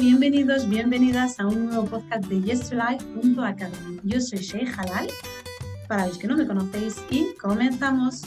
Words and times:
Bienvenidos, 0.00 0.68
bienvenidas 0.68 1.38
a 1.38 1.46
un 1.46 1.66
nuevo 1.66 1.84
podcast 1.84 2.24
de 2.24 2.42
Yes 2.42 2.72
Life. 2.72 3.04
Yo 4.02 4.20
soy 4.20 4.40
Shea 4.40 4.68
Halal, 4.76 5.08
para 5.86 6.08
los 6.08 6.18
que 6.18 6.26
no 6.26 6.36
me 6.36 6.46
conocéis, 6.46 6.96
y 7.10 7.32
comenzamos. 7.40 8.22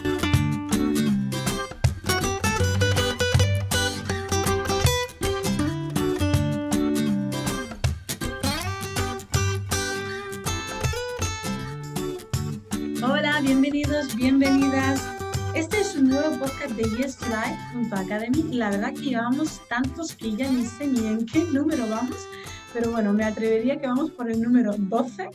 Podcast 16.39 16.75
de 16.75 16.83
Yes 16.97 17.17
to 17.17 17.25
Life 17.27 17.57
junto 17.73 17.95
a 17.95 17.99
Academy. 18.01 18.43
La 18.53 18.69
verdad 18.69 18.93
que 18.93 19.01
llevamos 19.01 19.59
tantos 19.67 20.15
que 20.15 20.35
ya 20.35 20.51
ni 20.51 20.65
sé 20.65 20.85
ni 20.85 21.07
en 21.07 21.25
qué 21.25 21.43
número 21.45 21.87
vamos, 21.89 22.27
pero 22.73 22.91
bueno, 22.91 23.11
me 23.11 23.23
atrevería 23.23 23.79
que 23.79 23.87
vamos 23.87 24.11
por 24.11 24.29
el 24.29 24.41
número 24.41 24.73
12. 24.77 25.29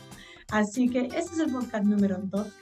Así 0.51 0.89
que 0.89 1.07
este 1.07 1.19
es 1.19 1.39
el 1.39 1.51
podcast 1.51 1.85
número 1.85 2.19
12. 2.19 2.53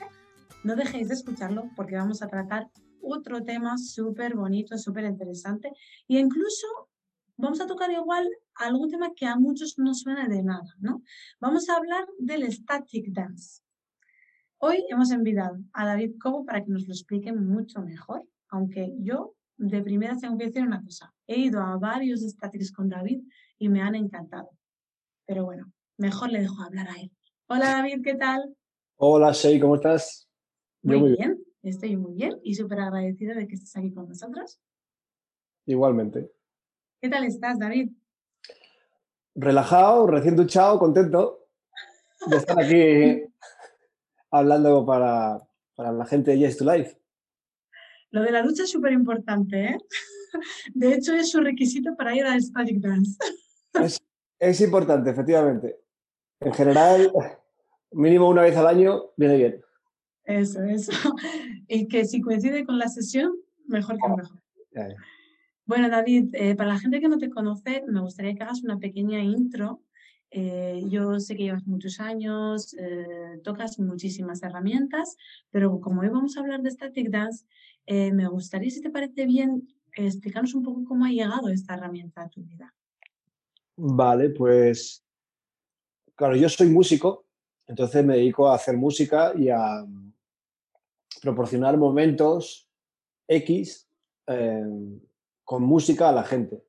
No 0.63 0.75
dejéis 0.75 1.09
de 1.09 1.13
escucharlo 1.13 1.69
porque 1.75 1.95
vamos 1.95 2.23
a 2.23 2.27
tratar 2.27 2.69
otro 3.01 3.43
tema 3.43 3.77
súper 3.77 4.35
bonito, 4.35 4.77
súper 4.77 5.05
interesante 5.05 5.69
e 6.07 6.17
incluso 6.17 6.67
vamos 7.37 7.61
a 7.61 7.67
tocar 7.67 7.91
igual 7.91 8.27
algún 8.55 8.89
tema 8.89 9.11
que 9.15 9.27
a 9.27 9.35
muchos 9.35 9.77
no 9.77 9.93
suena 9.93 10.27
de 10.27 10.41
nada, 10.41 10.75
¿no? 10.79 11.03
Vamos 11.39 11.69
a 11.69 11.75
hablar 11.75 12.07
del 12.17 12.51
static 12.51 13.11
dance. 13.11 13.61
Hoy 14.63 14.85
hemos 14.89 15.11
invitado 15.11 15.57
a 15.73 15.87
David 15.87 16.19
Cobo 16.21 16.45
para 16.45 16.63
que 16.63 16.69
nos 16.69 16.85
lo 16.85 16.93
explique 16.93 17.33
mucho 17.33 17.81
mejor, 17.81 18.23
aunque 18.49 18.93
yo 18.99 19.33
de 19.57 19.81
primera 19.81 20.15
tengo 20.15 20.37
que 20.37 20.45
decir 20.45 20.61
una 20.61 20.83
cosa. 20.83 21.11
He 21.25 21.39
ido 21.39 21.61
a 21.61 21.77
varios 21.77 22.21
statics 22.21 22.71
con 22.71 22.87
David 22.87 23.23
y 23.57 23.69
me 23.69 23.81
han 23.81 23.95
encantado. 23.95 24.51
Pero 25.25 25.45
bueno, 25.45 25.73
mejor 25.97 26.29
le 26.29 26.41
dejo 26.41 26.61
hablar 26.61 26.89
a 26.89 27.01
él. 27.01 27.11
Hola 27.47 27.69
David, 27.69 28.03
¿qué 28.03 28.13
tal? 28.13 28.55
Hola 28.97 29.31
Shei, 29.31 29.59
¿cómo 29.59 29.77
estás? 29.77 30.29
Muy, 30.83 30.99
muy 30.99 31.09
bien. 31.13 31.29
bien, 31.29 31.43
estoy 31.63 31.97
muy 31.97 32.13
bien 32.13 32.39
y 32.43 32.53
súper 32.53 32.81
agradecida 32.81 33.33
de 33.33 33.47
que 33.47 33.55
estés 33.55 33.75
aquí 33.75 33.91
con 33.91 34.09
nosotros. 34.09 34.61
Igualmente. 35.65 36.31
¿Qué 37.01 37.09
tal 37.09 37.23
estás, 37.23 37.57
David? 37.57 37.89
Relajado, 39.33 40.05
recién 40.05 40.35
duchado, 40.35 40.77
contento 40.77 41.47
de 42.27 42.37
estar 42.37 42.59
aquí 42.59 43.23
hablando 44.31 44.85
para, 44.85 45.39
para 45.75 45.91
la 45.91 46.05
gente 46.05 46.31
de 46.31 46.39
Yes 46.39 46.57
to 46.57 46.65
Life. 46.65 46.97
Lo 48.11 48.23
de 48.23 48.31
la 48.31 48.41
ducha 48.41 48.63
es 48.63 48.71
súper 48.71 48.93
importante, 48.93 49.65
¿eh? 49.65 49.77
De 50.73 50.93
hecho, 50.93 51.13
es 51.13 51.33
un 51.35 51.45
requisito 51.45 51.95
para 51.95 52.15
ir 52.15 52.25
al 52.25 52.41
Static 52.41 52.79
Dance. 52.79 53.17
Es, 53.73 54.01
es, 54.37 54.59
importante, 54.59 55.11
efectivamente. 55.11 55.79
En 56.41 56.53
general, 56.53 57.09
mínimo 57.91 58.27
una 58.27 58.41
vez 58.41 58.57
al 58.57 58.67
año 58.67 59.11
viene 59.15 59.37
bien. 59.37 59.61
Eso, 60.25 60.61
eso. 60.63 60.91
Y 61.69 61.87
que 61.87 62.03
si 62.03 62.19
coincide 62.19 62.65
con 62.65 62.77
la 62.77 62.89
sesión, 62.89 63.33
mejor 63.65 63.95
que 63.95 64.09
mejor. 64.09 64.39
Bueno, 65.65 65.89
David, 65.89 66.35
eh, 66.35 66.53
para 66.55 66.73
la 66.73 66.79
gente 66.79 66.99
que 66.99 67.07
no 67.07 67.17
te 67.17 67.29
conoce, 67.29 67.85
me 67.87 68.01
gustaría 68.01 68.35
que 68.35 68.43
hagas 68.43 68.61
una 68.61 68.77
pequeña 68.77 69.19
intro 69.21 69.81
eh, 70.33 70.83
yo 70.87 71.19
sé 71.19 71.35
que 71.35 71.43
llevas 71.43 71.67
muchos 71.67 71.99
años, 71.99 72.73
eh, 72.79 73.41
tocas 73.43 73.77
muchísimas 73.79 74.41
herramientas, 74.41 75.17
pero 75.49 75.81
como 75.81 76.01
hoy 76.01 76.07
vamos 76.07 76.37
a 76.37 76.39
hablar 76.39 76.61
de 76.61 76.71
Static 76.71 77.09
Dance, 77.09 77.45
eh, 77.85 78.13
me 78.13 78.27
gustaría, 78.29 78.69
si 78.69 78.81
te 78.81 78.89
parece 78.89 79.25
bien, 79.25 79.67
explicarnos 79.93 80.53
un 80.53 80.63
poco 80.63 80.85
cómo 80.85 81.03
ha 81.03 81.09
llegado 81.09 81.49
esta 81.49 81.73
herramienta 81.73 82.21
a 82.21 82.29
tu 82.29 82.43
vida. 82.43 82.73
Vale, 83.75 84.29
pues 84.29 85.03
claro, 86.15 86.37
yo 86.37 86.47
soy 86.47 86.69
músico, 86.69 87.25
entonces 87.67 88.05
me 88.05 88.15
dedico 88.15 88.47
a 88.47 88.55
hacer 88.55 88.77
música 88.77 89.33
y 89.35 89.49
a 89.49 89.85
proporcionar 91.21 91.77
momentos 91.77 92.69
X 93.27 93.89
con 95.43 95.63
música 95.63 96.07
a 96.07 96.13
la 96.13 96.23
gente 96.23 96.63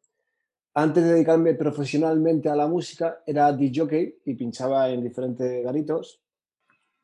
antes 0.75 1.05
de 1.05 1.13
dedicarme 1.13 1.55
profesionalmente 1.55 2.49
a 2.49 2.57
la 2.57 2.67
música, 2.67 3.23
era 3.27 3.53
DJ 3.53 4.21
y 4.25 4.35
pinchaba 4.35 4.89
en 4.89 5.03
diferentes 5.03 5.63
garitos. 5.65 6.21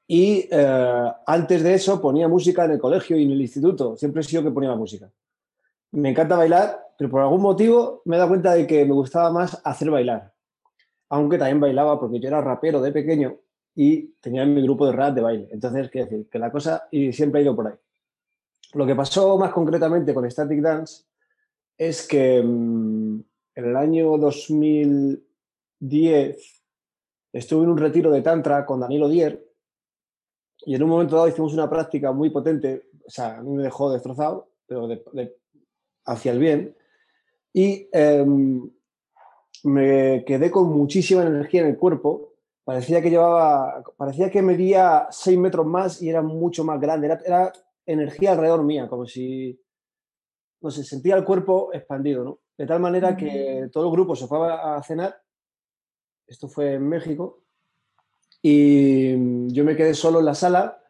Y 0.07 0.49
eh, 0.51 1.13
antes 1.27 1.63
de 1.63 1.75
eso 1.75 2.01
ponía 2.01 2.29
música 2.29 2.65
en 2.65 2.73
el 2.73 2.79
colegio 2.79 3.17
y 3.19 3.25
en 3.25 3.33
el 3.33 3.41
instituto. 3.43 3.97
Siempre 3.97 4.23
he 4.23 4.25
sido 4.25 4.43
que 4.43 4.51
ponía 4.51 4.71
la 4.71 4.77
música. 4.77 5.11
Me 5.93 6.11
encanta 6.11 6.37
bailar, 6.37 6.81
pero 6.97 7.11
por 7.11 7.21
algún 7.21 7.43
motivo 7.43 8.03
me 8.07 8.17
he 8.17 8.19
dado 8.19 8.31
cuenta 8.31 8.55
de 8.55 8.67
que 8.67 8.85
me 8.87 8.95
gustaba 8.95 9.31
más 9.31 9.61
hacer 9.65 9.91
bailar. 9.91 10.33
Aunque 11.11 11.37
también 11.37 11.61
bailaba 11.61 12.01
porque 12.01 12.21
yo 12.21 12.29
era 12.29 12.41
rapero 12.41 12.81
de 12.81 12.93
pequeño 12.93 13.37
y 13.75 14.15
tenía 14.21 14.47
mi 14.47 14.63
grupo 14.63 14.87
de 14.87 14.93
rap 14.93 15.15
de 15.15 15.21
baile. 15.21 15.49
Entonces, 15.53 15.91
quiero 15.91 16.09
decir, 16.09 16.29
que 16.31 16.39
la 16.39 16.51
cosa 16.51 16.89
y 16.91 17.13
siempre 17.13 17.41
ha 17.41 17.45
ido 17.45 17.55
por 17.55 17.69
ahí. 17.69 17.75
Lo 18.75 18.87
que 18.87 18.95
pasó 18.95 19.39
más 19.39 19.53
concretamente 19.53 20.13
con 20.13 20.29
Static 20.31 20.61
Dance 20.61 21.05
es 21.79 22.07
que 22.07 22.43
mmm, 22.43 22.98
en 23.59 23.67
el 23.67 23.77
año 23.77 24.17
2010 24.19 26.63
estuve 27.33 27.65
en 27.65 27.71
un 27.71 27.77
retiro 27.77 28.13
de 28.13 28.23
Tantra 28.23 28.65
con 28.65 28.79
Danilo 28.79 29.09
Dier 29.09 29.45
y 30.61 30.77
en 30.77 30.83
un 30.85 30.89
momento 30.89 31.17
dado 31.17 31.27
hicimos 31.27 31.55
una 31.55 31.69
práctica 31.69 32.13
muy 32.13 32.31
potente, 32.31 32.85
o 33.05 33.11
sea, 33.11 33.39
a 33.39 33.43
mí 33.43 33.57
me 33.57 33.65
dejó 33.65 33.91
destrozado, 33.91 34.53
pero 34.65 34.89
hacia 36.05 36.31
el 36.31 36.39
bien, 36.39 36.77
y 37.53 37.89
em, 37.91 38.71
me 39.65 40.23
quedé 40.25 40.53
con 40.53 40.69
muchísima 40.69 41.23
energía 41.23 41.63
en 41.63 41.69
el 41.69 41.79
cuerpo, 41.79 42.35
parecía 42.63 43.03
que 43.03 43.11
llevaba, 43.11 43.83
parecía 43.97 44.31
que 44.31 44.41
medía 44.41 45.09
6 45.11 45.37
metros 45.37 45.67
más 45.67 46.01
y 46.01 46.11
era 46.11 46.23
mucho 46.23 46.63
más 46.63 46.81
grande, 46.81 47.09
era, 47.09 47.21
era 47.27 47.53
energía 47.85 48.31
alrededor 48.33 48.63
mía, 48.63 48.89
como 48.89 49.05
si, 49.05 49.61
no 50.61 50.71
sé, 50.71 50.85
sentía 50.85 51.17
el 51.17 51.25
cuerpo 51.25 51.71
expandido, 51.73 52.23
¿no? 52.23 52.39
De 52.59 52.67
tal 52.67 52.81
manera 52.81 53.17
que 53.17 53.71
todo 53.73 53.87
el 53.87 53.93
grupo 53.93 54.17
se 54.17 54.27
fue 54.27 54.53
a 54.53 54.83
cenar, 54.83 55.23
esto 56.27 56.49
fue 56.49 56.75
en 56.75 56.89
México, 56.89 57.45
y 58.43 59.53
yo 59.53 59.65
me 59.65 59.77
quedé 59.77 59.95
solo 59.95 60.19
en 60.19 60.25
la 60.25 60.35
sala 60.35 60.83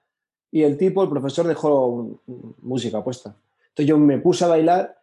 y 0.51 0.62
el 0.62 0.79
tipo, 0.79 1.03
el 1.03 1.11
profesor, 1.11 1.47
dejó 1.47 2.21
música 2.62 3.05
puesta. 3.05 3.37
Entonces 3.69 3.87
yo 3.87 3.99
me 3.99 4.19
puse 4.19 4.47
a 4.47 4.49
bailar 4.49 4.99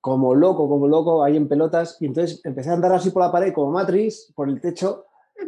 como 0.00 0.34
loco, 0.34 0.68
como 0.68 0.86
loco, 0.86 1.24
ahí 1.24 1.36
en 1.36 1.48
pelotas, 1.48 1.96
y 2.00 2.06
entonces 2.06 2.40
empecé 2.44 2.68
a 2.68 2.74
andar 2.74 2.92
así 2.92 3.10
por 3.10 3.22
la 3.22 3.32
pared 3.32 3.52
como 3.52 3.72
Matrix, 3.72 4.30
por 4.34 4.48
el 4.50 4.60
techo, 4.60 5.06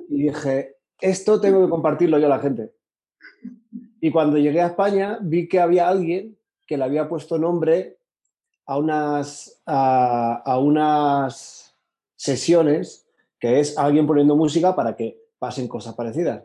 y 0.08 0.22
dije, 0.22 0.76
esto 1.00 1.38
tengo 1.38 1.62
que 1.62 1.70
compartirlo 1.70 2.18
yo 2.18 2.26
a 2.26 2.30
la 2.30 2.38
gente. 2.38 2.72
Y 4.00 4.10
cuando 4.10 4.38
llegué 4.38 4.62
a 4.62 4.68
España 4.68 5.18
vi 5.20 5.48
que 5.48 5.60
había 5.60 5.88
alguien 5.88 6.36
que 6.66 6.78
le 6.78 6.84
había 6.84 7.08
puesto 7.08 7.38
nombre 7.38 7.98
a 8.66 8.78
unas, 8.78 9.62
a, 9.66 10.58
unas 10.58 11.76
sesiones 12.16 13.06
que 13.38 13.60
es 13.60 13.76
alguien 13.76 14.06
poniendo 14.06 14.36
música 14.36 14.74
para 14.76 14.94
que 14.96 15.18
pasen 15.38 15.68
cosas 15.68 15.94
parecidas. 15.94 16.44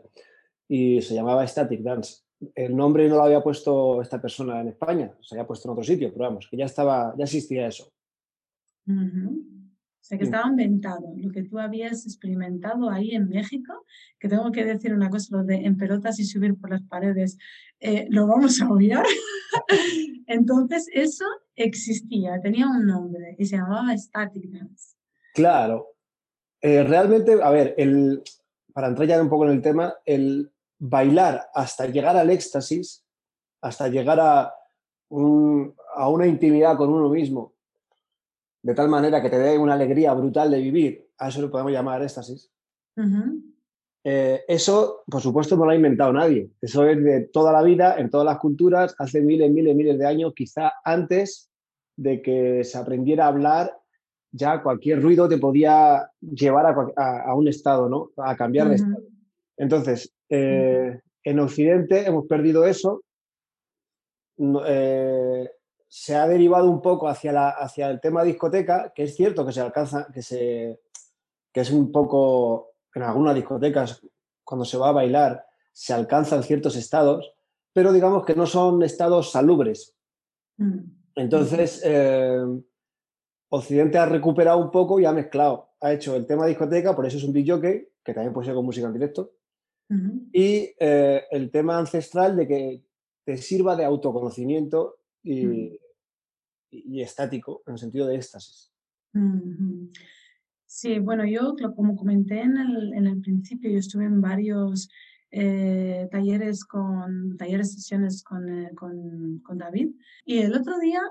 Y 0.68 1.00
se 1.02 1.14
llamaba 1.14 1.46
Static 1.46 1.80
Dance. 1.80 2.22
El 2.54 2.76
nombre 2.76 3.08
no 3.08 3.16
lo 3.16 3.24
había 3.24 3.42
puesto 3.42 4.00
esta 4.02 4.20
persona 4.20 4.60
en 4.60 4.68
España, 4.68 5.12
se 5.20 5.34
había 5.34 5.46
puesto 5.46 5.68
en 5.68 5.72
otro 5.72 5.84
sitio, 5.84 6.12
pero 6.12 6.26
vamos, 6.26 6.46
que 6.48 6.56
ya 6.56 6.66
estaba, 6.66 7.14
ya 7.16 7.24
existía 7.24 7.66
eso. 7.66 7.90
O 10.08 10.10
sea, 10.10 10.16
que 10.16 10.24
estaba 10.24 10.48
inventado, 10.48 11.12
lo 11.18 11.30
que 11.30 11.42
tú 11.42 11.58
habías 11.58 12.06
experimentado 12.06 12.88
ahí 12.88 13.10
en 13.10 13.28
México, 13.28 13.84
que 14.18 14.26
tengo 14.26 14.50
que 14.52 14.64
decir 14.64 14.94
una 14.94 15.10
cosa, 15.10 15.36
lo 15.36 15.44
de 15.44 15.56
en 15.56 15.76
pelotas 15.76 16.18
y 16.18 16.24
subir 16.24 16.58
por 16.58 16.70
las 16.70 16.80
paredes, 16.80 17.36
eh, 17.78 18.06
lo 18.08 18.26
vamos 18.26 18.58
a 18.62 18.70
obviar. 18.70 19.04
Entonces, 20.26 20.88
eso 20.94 21.26
existía, 21.54 22.40
tenía 22.40 22.68
un 22.68 22.86
nombre 22.86 23.36
y 23.38 23.44
se 23.44 23.58
llamaba 23.58 23.94
Static 23.98 24.50
Dance. 24.50 24.96
Claro. 25.34 25.88
Eh, 26.62 26.84
realmente, 26.84 27.42
a 27.42 27.50
ver, 27.50 27.74
el, 27.76 28.22
para 28.72 28.88
entrar 28.88 29.06
ya 29.06 29.20
un 29.20 29.28
poco 29.28 29.44
en 29.44 29.50
el 29.50 29.60
tema, 29.60 29.94
el 30.06 30.50
bailar 30.78 31.50
hasta 31.52 31.84
llegar 31.84 32.16
al 32.16 32.30
éxtasis, 32.30 33.04
hasta 33.60 33.88
llegar 33.88 34.20
a, 34.20 34.54
a 35.96 36.08
una 36.08 36.26
intimidad 36.26 36.78
con 36.78 36.88
uno 36.88 37.10
mismo, 37.10 37.57
de 38.62 38.74
tal 38.74 38.88
manera 38.88 39.22
que 39.22 39.30
te 39.30 39.38
dé 39.38 39.58
una 39.58 39.74
alegría 39.74 40.12
brutal 40.14 40.50
de 40.50 40.60
vivir, 40.60 41.08
a 41.18 41.28
eso 41.28 41.40
lo 41.40 41.50
podemos 41.50 41.72
llamar 41.72 42.02
éxtasis. 42.02 42.50
Eh, 44.04 44.42
eso, 44.48 45.02
por 45.06 45.20
supuesto, 45.20 45.56
no 45.56 45.64
lo 45.64 45.70
ha 45.70 45.76
inventado 45.76 46.12
nadie. 46.12 46.50
Eso 46.60 46.84
es 46.86 47.02
de 47.02 47.28
toda 47.32 47.52
la 47.52 47.62
vida, 47.62 47.96
en 47.98 48.10
todas 48.10 48.24
las 48.24 48.38
culturas, 48.38 48.94
hace 48.98 49.20
miles, 49.20 49.50
miles, 49.50 49.76
miles 49.76 49.98
de 49.98 50.06
años, 50.06 50.32
quizá 50.34 50.72
antes 50.84 51.50
de 51.96 52.22
que 52.22 52.64
se 52.64 52.78
aprendiera 52.78 53.24
a 53.24 53.28
hablar, 53.28 53.76
ya 54.30 54.62
cualquier 54.62 55.02
ruido 55.02 55.28
te 55.28 55.38
podía 55.38 56.10
llevar 56.20 56.92
a, 56.96 57.34
un 57.34 57.48
estado, 57.48 57.88
¿no? 57.88 58.10
A 58.16 58.36
cambiar 58.36 58.68
de 58.68 58.76
estado. 58.76 59.02
Entonces, 59.56 60.12
eh, 60.28 61.00
en 61.24 61.40
Occidente 61.40 62.06
hemos 62.06 62.26
perdido 62.26 62.64
eso. 62.64 63.02
Eh, 64.66 65.37
se 65.88 66.14
ha 66.14 66.28
derivado 66.28 66.70
un 66.70 66.82
poco 66.82 67.08
hacia, 67.08 67.32
la, 67.32 67.48
hacia 67.48 67.90
el 67.90 68.00
tema 68.00 68.22
discoteca, 68.22 68.92
que 68.94 69.04
es 69.04 69.16
cierto 69.16 69.44
que 69.44 69.52
se 69.52 69.60
alcanza, 69.60 70.06
que 70.12 70.22
se 70.22 70.80
que 71.52 71.60
es 71.60 71.70
un 71.70 71.90
poco, 71.90 72.74
en 72.94 73.02
algunas 73.02 73.34
discotecas, 73.34 74.02
cuando 74.44 74.64
se 74.64 74.78
va 74.78 74.90
a 74.90 74.92
bailar, 74.92 75.44
se 75.72 75.92
alcanzan 75.92 76.42
ciertos 76.42 76.76
estados, 76.76 77.34
pero 77.72 77.92
digamos 77.92 78.24
que 78.24 78.34
no 78.34 78.46
son 78.46 78.82
estados 78.82 79.30
salubres. 79.30 79.96
Mm. 80.56 80.78
Entonces, 81.16 81.82
eh, 81.84 82.40
Occidente 83.48 83.98
ha 83.98 84.06
recuperado 84.06 84.58
un 84.58 84.70
poco 84.70 85.00
y 85.00 85.04
ha 85.04 85.12
mezclado. 85.12 85.70
Ha 85.80 85.92
hecho 85.92 86.14
el 86.16 86.26
tema 86.26 86.46
discoteca, 86.46 86.94
por 86.94 87.06
eso 87.06 87.16
es 87.16 87.24
un 87.24 87.32
DJ, 87.32 87.90
que 88.04 88.14
también 88.14 88.32
puede 88.32 88.46
ser 88.46 88.54
con 88.54 88.64
música 88.64 88.86
en 88.86 88.92
directo. 88.92 89.32
Y 90.32 90.74
eh, 90.78 91.24
el 91.30 91.50
tema 91.50 91.78
ancestral 91.78 92.36
de 92.36 92.46
que 92.46 92.84
te 93.24 93.38
sirva 93.38 93.74
de 93.74 93.86
autoconocimiento 93.86 94.98
y, 95.32 95.80
y, 96.70 97.02
estático, 97.02 97.62
en 97.66 97.72
el 97.74 97.78
sentido 97.78 98.06
de 98.06 98.16
éxtasis. 98.16 98.72
Sí, 100.66 100.98
bueno, 100.98 101.24
yo 101.26 101.54
como 101.74 101.96
comenté 101.96 102.40
en 102.40 102.56
el, 102.56 102.92
en 102.94 103.06
el 103.06 103.20
principio, 103.20 103.70
yo 103.70 103.78
estuve 103.78 104.04
en 104.04 104.20
varios 104.20 104.90
eh, 105.30 106.08
talleres 106.10 106.64
con 106.64 107.36
talleres 107.36 107.74
sesiones 107.74 108.22
con, 108.22 108.48
eh, 108.48 108.70
con, 108.74 109.40
con, 109.40 109.58
David 109.58 109.90
y 110.24 110.38
el 110.38 110.54
otro 110.54 110.78
día 110.78 111.02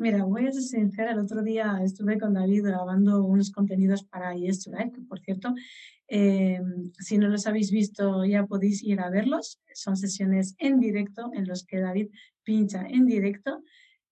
Mira, 0.00 0.24
voy 0.24 0.46
a 0.46 0.52
ser 0.52 0.62
sincera, 0.62 1.12
el 1.12 1.18
otro 1.18 1.42
día 1.42 1.78
estuve 1.84 2.18
con 2.18 2.32
David 2.32 2.64
grabando 2.64 3.22
unos 3.22 3.50
contenidos 3.50 4.02
para 4.02 4.34
Yes 4.34 4.66
Live, 4.66 4.92
que 4.92 5.02
por 5.02 5.20
cierto, 5.20 5.54
em, 6.08 6.90
si 6.98 7.18
no 7.18 7.28
los 7.28 7.46
habéis 7.46 7.70
visto 7.70 8.24
ya 8.24 8.46
podéis 8.46 8.82
ir 8.82 9.00
a 9.00 9.10
verlos. 9.10 9.60
Son 9.74 9.96
sesiones 9.98 10.54
en 10.58 10.80
directo 10.80 11.30
en 11.34 11.46
los 11.46 11.66
que 11.66 11.80
David 11.80 12.08
pincha 12.50 12.80
en 12.96 13.06
directo 13.06 13.62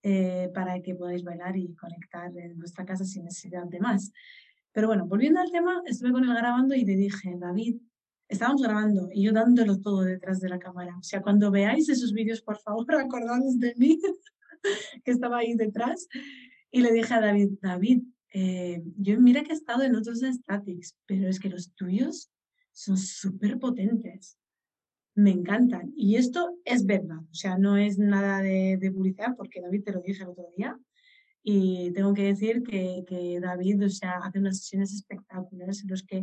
eh, 0.05 0.49
para 0.55 0.81
que 0.81 0.95
podáis 0.95 1.25
bailar 1.25 1.57
y 1.57 1.75
conectar 1.75 2.31
en 2.37 2.57
vuestra 2.57 2.85
casa 2.85 3.05
sin 3.05 3.25
necesidad 3.25 3.65
de 3.65 3.81
más. 3.81 4.13
Pero 4.73 4.87
bueno, 4.87 5.07
volviendo 5.07 5.41
al 5.41 5.51
tema, 5.51 5.83
estuve 5.87 6.13
con 6.13 6.23
él 6.23 6.35
grabando 6.35 6.75
y 6.77 6.85
le 6.85 6.95
dije, 6.95 7.35
David, 7.37 7.77
estábamos 8.29 8.63
grabando 8.63 9.09
y 9.13 9.25
yo 9.25 9.33
dándolo 9.33 9.81
todo 9.81 10.03
detrás 10.03 10.39
de 10.39 10.51
la 10.51 10.61
cámara. 10.61 10.97
O 10.97 11.03
sea, 11.03 11.21
cuando 11.21 11.51
veáis 11.51 11.89
esos 11.89 12.13
vídeos, 12.13 12.41
por 12.43 12.59
favor, 12.59 12.87
acordaos 12.95 13.59
de 13.59 13.75
mí. 13.77 13.99
que 15.05 15.11
estaba 15.11 15.39
ahí 15.39 15.55
detrás. 15.55 16.09
Y 16.71 16.81
le 16.81 16.93
dije 16.93 17.15
a 17.15 17.21
David, 17.21 17.51
David, 17.61 18.03
eh, 18.35 18.83
yo 18.97 19.21
mira 19.21 19.43
que 19.43 19.53
he 19.53 19.55
estado 19.55 19.83
en 19.83 19.97
otros 19.97 20.21
statics, 20.21 20.97
pero 21.07 21.29
es 21.29 21.41
que 21.41 21.49
los 21.49 21.75
tuyos 21.75 22.31
son 22.73 22.97
súper 22.97 23.59
potentes. 23.59 24.39
Me 25.19 25.33
encantan. 25.33 25.93
Y 25.97 26.15
esto 26.15 26.59
es 26.65 26.87
verdad. 26.87 27.19
O 27.19 27.35
sea, 27.35 27.59
no 27.59 27.77
es 27.77 27.99
nada 27.99 28.41
de, 28.41 28.77
de, 28.81 28.93
publicidad, 28.93 29.35
porque 29.37 29.61
David 29.61 29.83
te 29.83 29.91
lo 29.91 30.01
dije 30.01 30.23
el 30.23 30.29
otro 30.29 30.47
día. 30.57 30.79
Y 31.43 31.91
tengo 31.91 32.15
que 32.15 32.23
decir 32.23 32.63
que, 32.63 33.41
David, 33.43 33.85
o 33.85 33.89
sea, 33.89 34.19
hace 34.23 34.39
unas 34.39 34.59
sesiones 34.59 34.95
espectaculares 34.95 35.83
en 35.83 35.91
los 35.91 36.05
que 36.05 36.23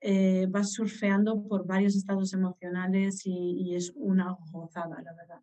eh, 0.00 0.46
vas 0.48 0.72
surfeando 0.72 1.42
por 1.48 1.66
varios 1.66 1.96
estados 1.96 2.32
emocionales 2.32 3.26
y, 3.26 3.56
y, 3.60 3.74
es 3.74 3.90
una 3.96 4.36
gozada, 4.52 5.02
la 5.02 5.14
verdad. 5.14 5.40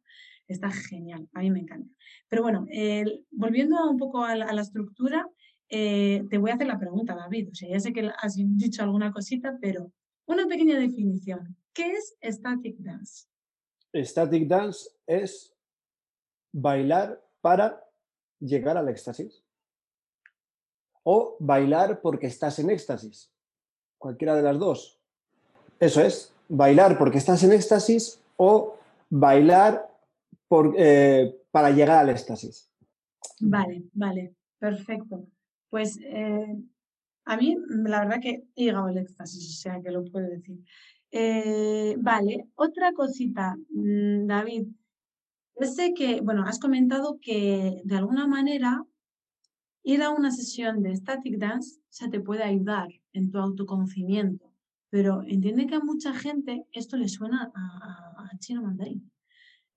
Está 0.47 0.71
genial, 0.71 1.27
a 1.33 1.41
mí 1.41 1.51
me 1.51 1.59
encanta. 1.59 1.93
Pero 2.29 2.43
bueno, 2.43 2.65
volviendo 3.31 3.91
un 3.91 3.97
poco 3.97 4.23
a 4.23 4.37
la, 4.37 4.61
estructura, 4.61 5.27
eh, 5.67 6.23
te 6.29 6.37
voy 6.37 6.51
a 6.51 6.53
hacer 6.53 6.67
la 6.67 6.79
pregunta, 6.79 7.13
David. 7.13 7.49
O 7.51 7.55
sea, 7.55 7.67
ya 7.67 7.79
sé 7.81 7.91
que 7.91 8.09
has 8.21 8.35
dicho 8.37 8.83
alguna 8.83 9.11
cosita, 9.11 9.57
pero 9.59 9.91
una 10.27 10.47
pequeña 10.47 10.79
definición. 10.79 11.57
¿Qué 11.75 11.91
es 11.91 12.15
static 12.23 12.77
dance? 12.77 13.27
Static 13.93 14.47
dance 14.47 14.89
es 15.05 15.53
bailar 16.53 17.21
para 17.41 17.85
llegar 18.39 18.77
al 18.77 18.87
éxtasis. 18.87 19.43
O 21.03 21.35
bailar 21.39 22.01
porque 22.01 22.27
estás 22.27 22.59
en 22.59 22.69
éxtasis. 22.69 23.29
Cualquiera 23.97 24.35
de 24.37 24.41
las 24.43 24.57
dos. 24.57 25.01
Eso 25.79 26.01
es, 26.01 26.33
bailar 26.47 26.97
porque 26.97 27.17
estás 27.17 27.43
en 27.43 27.51
éxtasis 27.51 28.21
o 28.37 28.77
bailar 29.09 29.85
eh, 30.77 31.37
para 31.51 31.71
llegar 31.71 31.97
al 31.97 32.09
éxtasis. 32.09 32.71
Vale, 33.41 33.83
vale, 33.91 34.33
perfecto. 34.57 35.27
Pues 35.69 35.99
eh, 36.01 36.55
a 37.25 37.35
mí 37.35 37.57
la 37.67 38.05
verdad 38.05 38.21
que 38.21 38.47
he 38.55 38.63
llegado 38.63 38.85
al 38.85 38.97
éxtasis, 38.97 39.49
o 39.49 39.61
sea 39.61 39.81
que 39.81 39.91
lo 39.91 40.05
puedo 40.05 40.29
decir. 40.29 40.63
Eh, 41.17 41.95
vale, 41.97 42.49
otra 42.55 42.91
cosita, 42.91 43.55
mm, 43.69 44.27
David. 44.27 44.65
Sé 45.75 45.93
que, 45.95 46.21
bueno, 46.21 46.43
has 46.45 46.59
comentado 46.59 47.19
que 47.21 47.81
de 47.85 47.95
alguna 47.97 48.27
manera 48.27 48.85
ir 49.83 50.01
a 50.03 50.09
una 50.09 50.31
sesión 50.31 50.83
de 50.83 50.93
static 50.95 51.37
dance 51.37 51.79
se 51.89 52.09
te 52.09 52.19
puede 52.19 52.43
ayudar 52.43 52.89
en 53.13 53.31
tu 53.31 53.37
autoconocimiento, 53.39 54.51
pero 54.89 55.23
entiende 55.25 55.67
que 55.67 55.75
a 55.75 55.79
mucha 55.79 56.13
gente 56.13 56.65
esto 56.73 56.97
le 56.97 57.07
suena 57.07 57.49
a 57.55 58.37
chino 58.39 58.61
mandarín. 58.63 59.09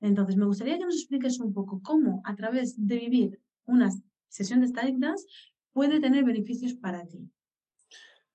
Entonces, 0.00 0.36
me 0.36 0.46
gustaría 0.46 0.78
que 0.78 0.86
nos 0.86 0.96
expliques 0.96 1.38
un 1.38 1.52
poco 1.52 1.80
cómo 1.82 2.20
a 2.24 2.34
través 2.34 2.74
de 2.84 2.98
vivir 2.98 3.40
una 3.64 3.90
sesión 4.28 4.60
de 4.60 4.68
static 4.68 4.98
dance 4.98 5.24
puede 5.72 6.00
tener 6.00 6.24
beneficios 6.24 6.74
para 6.74 7.06
ti. 7.06 7.30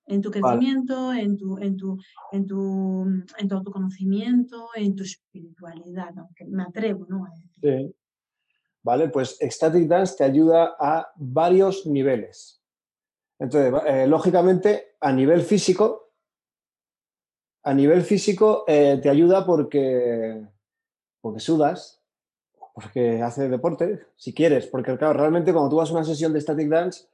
En 0.06 0.20
tu 0.20 0.30
crecimiento, 0.30 1.12
en, 1.12 1.36
tu, 1.36 1.58
en, 1.58 1.76
tu, 1.76 1.98
en, 2.32 2.46
tu, 2.46 3.06
en 3.38 3.48
tu 3.48 3.54
autoconocimiento, 3.54 4.68
en 4.74 4.94
tu 4.94 5.02
espiritualidad, 5.02 6.10
aunque 6.18 6.44
me 6.44 6.62
atrevo 6.62 7.06
¿no? 7.08 7.24
a 7.24 7.30
decir. 7.30 7.50
Sí. 7.62 7.94
Vale, 8.82 9.08
pues 9.08 9.38
Static 9.40 9.88
Dance 9.88 10.14
te 10.16 10.24
ayuda 10.24 10.76
a 10.78 11.10
varios 11.16 11.86
niveles. 11.86 12.62
Entonces, 13.38 13.72
eh, 13.86 14.06
lógicamente, 14.06 14.96
a 15.00 15.10
nivel 15.10 15.40
físico, 15.40 16.12
a 17.62 17.72
nivel 17.72 18.02
físico 18.02 18.64
eh, 18.68 19.00
te 19.02 19.08
ayuda 19.08 19.46
porque 19.46 20.46
porque 21.24 21.40
sudas, 21.40 22.02
porque 22.74 23.22
haces 23.22 23.50
deporte, 23.50 24.08
si 24.14 24.34
quieres, 24.34 24.66
porque 24.66 24.94
claro, 24.98 25.14
realmente 25.14 25.54
cuando 25.54 25.70
tú 25.70 25.76
vas 25.76 25.88
a 25.88 25.94
una 25.94 26.04
sesión 26.04 26.34
de 26.34 26.40
static 26.42 26.68
dance, 26.68 27.06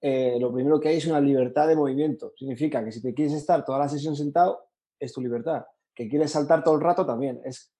eh, 0.00 0.38
lo 0.40 0.52
primero 0.52 0.80
que 0.80 0.88
hay 0.88 0.96
es 0.96 1.06
una 1.06 1.20
libertad 1.20 1.68
de 1.68 1.76
movimiento. 1.76 2.32
Significa 2.36 2.84
que 2.84 2.92
si 2.92 3.02
te 3.02 3.14
quieres 3.14 3.34
estar 3.34 3.64
toda 3.64 3.78
la 3.78 3.88
sesión 3.88 4.16
sentado, 4.16 4.68
es 4.98 5.12
tu 5.12 5.20
libertad. 5.20 5.64
Que 5.94 6.08
quieres 6.08 6.30
saltar 6.30 6.64
todo 6.64 6.76
el 6.76 6.80
rato 6.80 7.04
también, 7.04 7.40
es, 7.44 7.72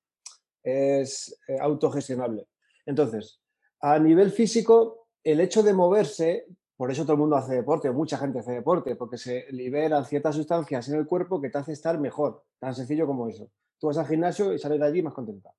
es 0.63 1.39
eh, 1.49 1.57
autogestionable. 1.61 2.49
Entonces, 2.85 3.41
a 3.81 3.99
nivel 3.99 4.31
físico, 4.31 5.09
el 5.25 5.41
hecho 5.41 5.63
de 5.63 5.73
moverse, 5.73 6.47
por 6.77 6.91
eso 6.91 7.03
todo 7.03 7.15
el 7.15 7.21
mundo 7.21 7.37
hace 7.37 7.55
deporte, 7.55 7.91
mucha 7.91 8.19
gente 8.19 8.41
hace 8.41 8.53
deporte, 8.53 8.97
porque 8.97 9.17
se 9.17 9.47
liberan 9.51 10.05
ciertas 10.05 10.37
sustancias 10.37 10.89
en 10.89 10.97
el 10.97 11.07
cuerpo 11.07 11.41
que 11.41 11.51
te 11.51 11.59
hace 11.59 11.73
estar 11.73 11.99
mejor, 11.99 12.43
tan 12.59 12.75
sencillo 12.75 13.07
como 13.07 13.29
eso. 13.29 13.51
Tú 13.79 13.87
vas 13.87 13.99
al 13.99 14.07
gimnasio 14.07 14.53
y 14.53 14.59
sales 14.59 14.81
de 14.81 14.87
allí 14.87 15.03
más 15.03 15.15
contenta. 15.15 15.55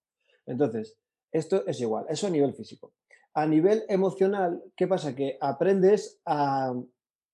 Entonces, 0.45 0.97
esto 1.31 1.65
es 1.65 1.79
igual, 1.79 2.05
eso 2.09 2.27
a 2.27 2.29
nivel 2.29 2.53
físico. 2.53 2.93
A 3.33 3.45
nivel 3.45 3.83
emocional, 3.87 4.63
¿qué 4.75 4.87
pasa? 4.87 5.15
Que 5.15 5.37
aprendes 5.39 6.19
a 6.25 6.73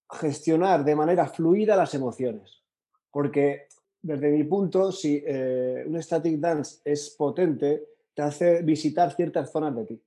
gestionar 0.09 0.85
de 0.85 0.95
manera 0.95 1.27
fluida 1.27 1.75
las 1.75 1.93
emociones. 1.93 2.63
Porque 3.11 3.67
desde 4.01 4.29
mi 4.29 4.43
punto, 4.43 4.91
si 4.91 5.23
eh, 5.25 5.83
un 5.87 6.01
static 6.01 6.39
dance 6.39 6.81
es 6.85 7.15
potente, 7.17 7.87
te 8.13 8.21
hace 8.21 8.61
visitar 8.61 9.13
ciertas 9.15 9.51
zonas 9.51 9.75
de 9.75 9.85
ti. 9.85 10.03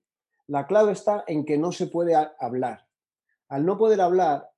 La 0.47 0.67
clave 0.67 0.93
está 0.93 1.25
en 1.27 1.45
que 1.45 1.59
no 1.59 1.71
se 1.71 1.87
puede 1.87 2.15
hablar. 2.39 2.87
Al 3.49 3.65
no 3.67 3.77
poder 3.79 4.01
hablar, 4.01 4.51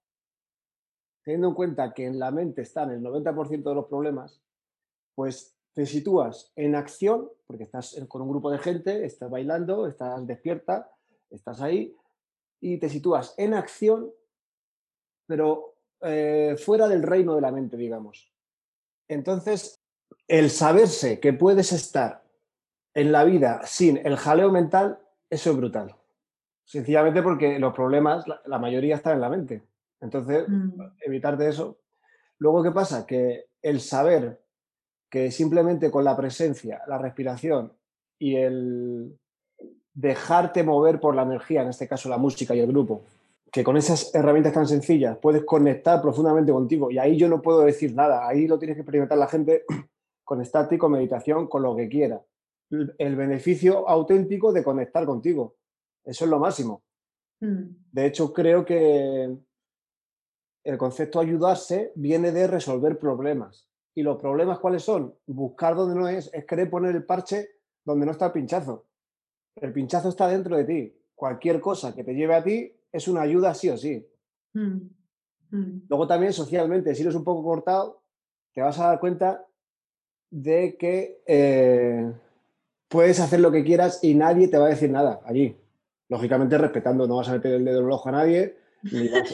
teniendo 1.22 1.48
en 1.48 1.54
cuenta 1.54 1.92
que 1.94 2.06
en 2.06 2.18
la 2.18 2.30
mente 2.30 2.62
están 2.62 2.90
el 2.90 3.02
90% 3.02 3.62
de 3.62 3.74
los 3.74 3.86
problemas, 3.86 4.42
pues 5.14 5.56
te 5.72 5.86
sitúas 5.86 6.52
en 6.56 6.74
acción, 6.74 7.30
porque 7.46 7.64
estás 7.64 7.98
con 8.08 8.22
un 8.22 8.30
grupo 8.30 8.50
de 8.50 8.58
gente, 8.58 9.04
estás 9.04 9.30
bailando, 9.30 9.86
estás 9.86 10.26
despierta, 10.26 10.90
estás 11.32 11.60
ahí, 11.60 11.96
y 12.60 12.78
te 12.78 12.88
sitúas 12.88 13.34
en 13.36 13.54
acción, 13.54 14.10
pero 15.26 15.74
eh, 16.00 16.56
fuera 16.58 16.88
del 16.88 17.02
reino 17.02 17.34
de 17.34 17.40
la 17.40 17.50
mente, 17.50 17.76
digamos. 17.76 18.32
Entonces, 19.08 19.82
el 20.28 20.50
saberse 20.50 21.20
que 21.20 21.32
puedes 21.32 21.72
estar 21.72 22.22
en 22.94 23.12
la 23.12 23.24
vida 23.24 23.62
sin 23.64 23.96
el 23.98 24.16
jaleo 24.16 24.50
mental, 24.50 24.98
eso 25.28 25.50
es 25.50 25.56
brutal. 25.56 25.96
Sencillamente 26.64 27.22
porque 27.22 27.58
los 27.58 27.74
problemas, 27.74 28.24
la, 28.46 28.58
mayoría 28.58 28.96
están 28.96 29.14
en 29.14 29.20
la 29.20 29.28
mente. 29.28 29.62
Entonces, 30.00 30.48
mm. 30.48 30.80
evitarte 31.00 31.48
eso. 31.48 31.78
Luego, 32.38 32.62
¿qué 32.62 32.70
pasa? 32.70 33.06
Que 33.06 33.46
el 33.60 33.80
saber 33.80 34.40
que 35.10 35.30
simplemente 35.30 35.90
con 35.90 36.04
la 36.04 36.16
presencia, 36.16 36.82
la 36.86 36.98
respiración 36.98 37.72
y 38.18 38.36
el 38.36 39.18
dejarte 39.94 40.62
mover 40.62 41.00
por 41.00 41.14
la 41.14 41.22
energía, 41.22 41.62
en 41.62 41.68
este 41.68 41.88
caso 41.88 42.08
la 42.08 42.18
música 42.18 42.54
y 42.54 42.61
el 42.61 42.66
grupo, 42.66 43.02
que 43.50 43.62
con 43.62 43.76
esas 43.76 44.14
herramientas 44.14 44.54
tan 44.54 44.66
sencillas 44.66 45.18
puedes 45.18 45.44
conectar 45.44 46.00
profundamente 46.00 46.52
contigo. 46.52 46.90
Y 46.90 46.99
ahí 46.99 47.16
yo 47.16 47.28
no 47.28 47.42
puedo 47.42 47.61
decir 47.61 47.94
nada, 47.94 48.26
ahí 48.26 48.46
lo 48.46 48.58
tienes 48.58 48.76
que 48.76 48.80
experimentar 48.80 49.18
la 49.18 49.26
gente 49.26 49.64
con 50.25 50.40
estático, 50.40 50.88
meditación, 50.88 51.49
con 51.49 51.62
lo 51.62 51.76
que 51.76 51.88
quiera. 51.88 52.22
El 52.96 53.16
beneficio 53.16 53.87
auténtico 53.87 54.50
de 54.50 54.64
conectar 54.64 55.04
contigo. 55.04 55.56
Eso 56.04 56.25
es 56.25 56.30
lo 56.30 56.38
máximo. 56.38 56.82
Mm. 57.40 57.64
De 57.92 58.06
hecho, 58.06 58.32
creo 58.32 58.64
que 58.64 59.37
el 60.64 60.78
concepto 60.78 61.20
ayudarse 61.20 61.92
viene 61.94 62.32
de 62.32 62.46
resolver 62.46 62.99
problemas. 62.99 63.68
¿Y 63.94 64.02
los 64.02 64.18
problemas 64.18 64.58
cuáles 64.58 64.82
son? 64.84 65.14
Buscar 65.26 65.75
donde 65.75 65.94
no 65.94 66.08
es, 66.08 66.30
es 66.32 66.46
querer 66.46 66.70
poner 66.70 66.96
el 66.96 67.04
parche 67.04 67.50
donde 67.84 68.06
no 68.06 68.12
está 68.12 68.26
el 68.26 68.32
pinchazo. 68.32 68.87
El 69.56 69.73
pinchazo 69.73 70.09
está 70.09 70.28
dentro 70.28 70.56
de 70.56 70.64
ti. 70.64 70.97
Cualquier 71.14 71.61
cosa 71.61 71.94
que 71.94 72.04
te 72.04 72.14
lleve 72.14 72.35
a 72.35 72.42
ti 72.42 72.73
es 72.90 73.09
una 73.09 73.23
ayuda 73.23 73.54
sí 73.54 73.68
o 73.68 73.76
sí. 73.76 74.06
Mm, 74.54 74.78
mm. 75.50 75.82
Luego 75.88 76.06
también 76.06 76.32
socialmente, 76.32 76.94
si 76.94 77.02
eres 77.02 77.14
un 77.14 77.25
poco 77.25 77.42
cortado, 77.42 78.02
te 78.52 78.61
vas 78.61 78.78
a 78.78 78.88
dar 78.88 79.00
cuenta 79.00 79.47
de 80.30 80.76
que 80.76 81.23
eh, 81.26 82.12
puedes 82.88 83.21
hacer 83.21 83.40
lo 83.40 83.50
que 83.52 83.64
quieras 83.64 84.02
y 84.02 84.14
nadie 84.14 84.49
te 84.49 84.59
va 84.59 84.66
a 84.66 84.71
decir 84.71 84.90
nada 84.90 85.21
allí. 85.25 85.56
Lógicamente 86.09 86.59
respetando, 86.59 87.06
no 87.06 87.16
vas 87.16 87.28
a 87.28 87.32
meter 87.32 87.54
el 87.54 87.64
dedo 87.64 87.80
en 87.80 87.87
el 87.87 87.92
ojo 87.92 88.09
a 88.09 88.12
nadie, 88.12 88.56
ni 88.82 89.09
o 89.09 89.25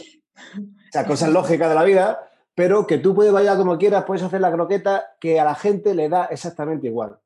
sea, 0.92 1.06
cosas 1.06 1.30
lógicas 1.30 1.68
de 1.68 1.74
la 1.74 1.84
vida, 1.84 2.30
pero 2.54 2.86
que 2.86 2.98
tú 2.98 3.14
puedes 3.14 3.32
bailar 3.32 3.56
como 3.56 3.78
quieras, 3.78 4.04
puedes 4.04 4.22
hacer 4.22 4.40
la 4.40 4.52
croqueta 4.52 5.16
que 5.20 5.40
a 5.40 5.44
la 5.44 5.54
gente 5.54 5.94
le 5.94 6.08
da 6.08 6.26
exactamente 6.26 6.86
igual. 6.86 7.18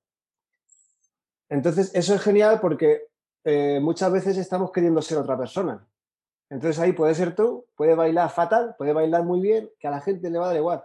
Entonces, 1.53 1.95
eso 1.95 2.15
es 2.15 2.23
genial 2.23 2.61
porque 2.63 3.09
eh, 3.45 3.79
muchas 3.79 4.11
veces 4.11 4.39
estamos 4.39 4.73
queriendo 4.73 5.03
ser 5.03 5.19
otra 5.19 5.37
persona. 5.37 5.87
Entonces 6.49 6.81
ahí 6.81 6.93
puede 6.93 7.15
ser 7.15 7.35
tú, 7.35 7.67
puede 7.77 7.95
bailar 7.95 8.31
fatal, 8.31 8.75
puede 8.79 8.95
bailar 8.95 9.23
muy 9.25 9.41
bien, 9.41 9.71
que 9.79 9.87
a 9.87 9.91
la 9.91 10.01
gente 10.01 10.31
le 10.31 10.39
va 10.39 10.47
a 10.47 10.49
dar 10.49 10.57
igual. 10.57 10.83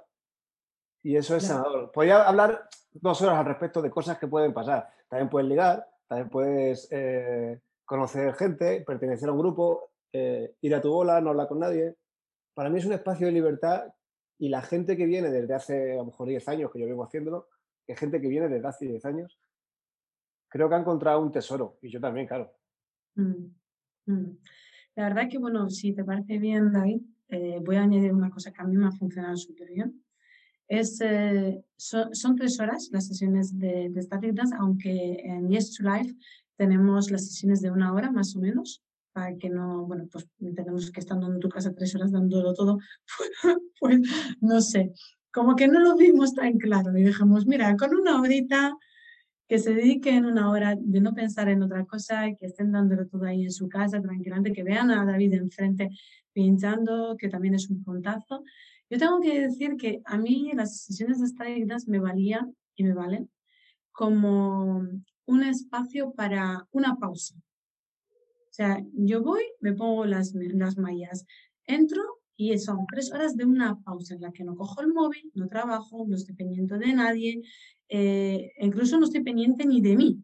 Y 1.03 1.15
eso 1.15 1.37
es 1.37 1.43
sanador. 1.43 1.89
Podría 1.93 2.27
hablar 2.27 2.67
dos 2.91 3.21
horas 3.21 3.39
al 3.39 3.45
respecto 3.45 3.81
de 3.81 3.89
cosas 3.89 4.17
que 4.17 4.27
pueden 4.27 4.53
pasar. 4.53 4.89
También 5.07 5.29
puedes 5.29 5.47
ligar, 5.47 5.87
también 6.05 6.29
puedes 6.29 6.89
eh, 6.91 7.61
conocer 7.85 8.33
gente, 8.33 8.81
pertenecer 8.81 9.29
a 9.29 9.31
un 9.31 9.39
grupo, 9.39 9.91
eh, 10.11 10.53
ir 10.59 10.75
a 10.75 10.81
tu 10.81 10.91
bola, 10.91 11.21
no 11.21 11.29
hablar 11.29 11.47
con 11.47 11.59
nadie. 11.59 11.95
Para 12.53 12.69
mí 12.69 12.79
es 12.79 12.85
un 12.85 12.93
espacio 12.93 13.27
de 13.27 13.31
libertad 13.31 13.85
y 14.37 14.49
la 14.49 14.61
gente 14.61 14.97
que 14.97 15.05
viene 15.05 15.31
desde 15.31 15.53
hace 15.53 15.93
a 15.93 15.97
lo 15.97 16.05
mejor 16.07 16.27
10 16.27 16.45
años, 16.49 16.71
que 16.73 16.79
yo 16.79 16.87
vengo 16.87 17.05
haciéndolo, 17.05 17.47
que 17.85 17.95
gente 17.95 18.19
que 18.19 18.27
viene 18.27 18.49
desde 18.49 18.67
hace 18.67 18.85
10 18.85 19.05
años, 19.05 19.39
creo 20.47 20.69
que 20.69 20.75
ha 20.75 20.79
encontrado 20.79 21.21
un 21.21 21.31
tesoro. 21.31 21.77
Y 21.81 21.89
yo 21.89 21.99
también, 21.99 22.27
claro. 22.27 22.51
Mm, 23.15 23.51
mm. 24.05 24.37
La 24.95 25.03
verdad 25.09 25.29
que, 25.29 25.37
bueno, 25.37 25.69
si 25.69 25.93
te 25.93 26.03
parece 26.03 26.37
bien, 26.37 26.71
David, 26.71 27.01
eh, 27.29 27.59
voy 27.63 27.75
a 27.75 27.83
añadir 27.83 28.13
una 28.13 28.29
cosa 28.29 28.51
que 28.51 28.61
a 28.61 28.65
mí 28.65 28.75
me 28.75 28.87
ha 28.87 28.91
funcionado 28.91 29.35
súper 29.37 29.71
bien. 29.71 30.03
Es, 30.67 30.99
eh, 31.01 31.63
son, 31.77 32.35
tres 32.35 32.59
horas 32.59 32.89
las 32.91 33.07
sesiones 33.07 33.57
de, 33.57 33.89
de 33.89 34.01
Static 34.01 34.33
Dance, 34.33 34.55
aunque 34.57 35.21
en 35.23 35.49
Yes 35.49 35.75
to 35.75 35.83
Life 35.83 36.15
tenemos 36.57 37.09
las 37.11 37.25
sesiones 37.25 37.61
de 37.61 37.71
una 37.71 37.93
hora 37.93 38.11
más 38.11 38.35
o 38.35 38.39
menos, 38.39 38.83
para 39.13 39.35
que 39.37 39.49
no, 39.49 39.85
bueno, 39.85 40.07
pues 40.11 40.27
tenemos 40.37 40.91
que 40.91 40.99
estando 40.99 41.31
en 41.31 41.39
tu 41.39 41.49
casa 41.49 41.73
tres 41.73 41.95
horas 41.95 42.11
dándolo 42.11 42.53
todo, 42.53 42.79
pues 43.79 43.99
no 44.41 44.59
sé, 44.61 44.93
como 45.31 45.55
que 45.55 45.67
no 45.67 45.79
lo 45.79 45.95
vimos 45.95 46.33
tan 46.33 46.57
claro 46.57 46.97
y 46.97 47.03
dejamos, 47.03 47.45
mira, 47.45 47.75
con 47.77 47.95
una 47.95 48.19
horita 48.19 48.75
que 49.47 49.59
se 49.59 49.73
dediquen 49.73 50.25
una 50.25 50.49
hora 50.49 50.75
de 50.77 50.99
no 50.99 51.13
pensar 51.13 51.47
en 51.47 51.63
otra 51.63 51.85
cosa, 51.85 52.25
que 52.37 52.47
estén 52.47 52.71
dándolo 52.71 53.07
todo 53.07 53.25
ahí 53.25 53.43
en 53.43 53.51
su 53.51 53.69
casa 53.69 54.01
tranquilamente, 54.01 54.53
que 54.53 54.63
vean 54.63 54.91
a 54.91 55.05
David 55.05 55.33
enfrente 55.33 55.89
pinchando, 56.33 57.15
que 57.17 57.29
también 57.29 57.55
es 57.55 57.69
un 57.69 57.83
puntazo. 57.83 58.43
Yo 58.89 58.97
tengo 58.97 59.19
que 59.21 59.41
decir 59.41 59.77
que 59.77 60.01
a 60.05 60.17
mí 60.17 60.51
las 60.53 60.83
sesiones 60.83 61.19
de 61.19 61.25
estadísticas 61.27 61.87
me 61.87 61.99
valían 61.99 62.55
y 62.75 62.83
me 62.83 62.93
valen 62.93 63.29
como 63.91 64.85
un 65.25 65.43
espacio 65.43 66.11
para 66.13 66.67
una 66.71 66.95
pausa. 66.97 67.35
O 67.37 68.53
sea, 68.57 68.83
yo 68.93 69.21
voy, 69.23 69.43
me 69.59 69.73
pongo 69.73 70.05
las, 70.05 70.33
las 70.33 70.77
mallas, 70.77 71.25
entro 71.65 72.01
y 72.35 72.57
son 72.59 72.85
tres 72.91 73.11
horas 73.11 73.35
de 73.35 73.45
una 73.45 73.79
pausa 73.81 74.13
en 74.13 74.21
la 74.21 74.31
que 74.31 74.43
no 74.43 74.55
cojo 74.55 74.81
el 74.81 74.93
móvil, 74.93 75.31
no 75.33 75.47
trabajo, 75.47 76.05
no 76.07 76.15
estoy 76.15 76.35
pendiente 76.35 76.77
de 76.77 76.93
nadie, 76.93 77.41
eh, 77.89 78.53
incluso 78.59 78.97
no 78.97 79.05
estoy 79.05 79.23
pendiente 79.23 79.65
ni 79.65 79.81
de 79.81 79.95
mí. 79.95 80.23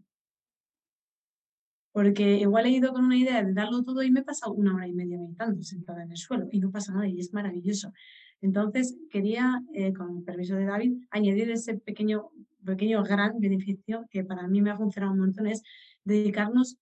Porque 1.91 2.37
igual 2.37 2.65
he 2.65 2.69
ido 2.69 2.91
con 2.91 3.05
una 3.05 3.17
idea 3.17 3.43
de 3.43 3.53
darlo 3.53 3.83
todo 3.83 4.01
y 4.01 4.11
me 4.11 4.21
he 4.21 4.23
pasado 4.23 4.53
una 4.53 4.75
hora 4.75 4.87
y 4.87 4.93
media 4.93 5.17
meditando 5.17 5.61
sentada 5.61 6.03
en 6.03 6.11
el 6.11 6.17
suelo 6.17 6.47
y 6.51 6.59
no 6.59 6.71
pasa 6.71 6.91
nada 6.91 7.07
y 7.07 7.19
es 7.19 7.33
maravilloso. 7.33 7.93
Entonces 8.41 8.97
quería, 9.09 9.63
eh, 9.73 9.93
con 9.93 10.25
permiso 10.25 10.55
de 10.55 10.65
David, 10.65 10.93
añadir 11.11 11.51
ese 11.51 11.75
pequeño, 11.75 12.31
pequeño 12.65 13.03
gran 13.03 13.39
beneficio 13.39 14.05
que 14.09 14.23
para 14.23 14.47
mí 14.47 14.61
me 14.61 14.71
ha 14.71 14.77
funcionado 14.77 15.13
un 15.13 15.19
montón, 15.19 15.47
es 15.47 15.61
dedicarnos 16.03 16.77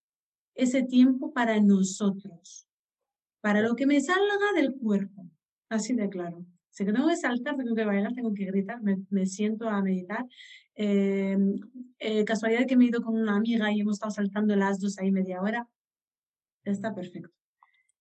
ese 0.56 0.84
tiempo 0.84 1.34
para 1.34 1.60
nosotros, 1.60 2.68
para 3.42 3.62
lo 3.62 3.76
que 3.76 3.86
me 3.86 4.00
salga 4.02 4.54
del 4.56 4.76
cuerpo, 4.76 5.30
así 5.70 5.94
de 5.94 6.10
claro. 6.10 6.46
Sé 6.72 6.86
que 6.86 6.94
tengo 6.94 7.10
que 7.10 7.18
saltar, 7.18 7.58
tengo 7.58 7.76
que 7.76 7.84
bailar, 7.84 8.14
tengo 8.14 8.34
que 8.34 8.46
gritar, 8.46 8.80
me, 8.82 9.26
siento 9.26 9.68
a 9.70 9.82
meditar. 9.82 10.26
Eh, 10.76 11.38
eh, 12.00 12.26
casualidad 12.26 12.66
que 12.66 12.78
me 12.78 12.86
he 12.86 12.88
ido 12.88 13.02
con 13.02 13.16
una 13.16 13.36
amiga 13.36 13.72
y 13.72 13.82
hemos 13.82 13.98
estado 13.98 14.12
saltando 14.12 14.56
las 14.56 14.80
dos 14.80 14.98
ahí 15.00 15.12
media 15.12 15.42
hora. 15.42 15.68
Está 16.64 16.94
perfecto. 16.94 17.30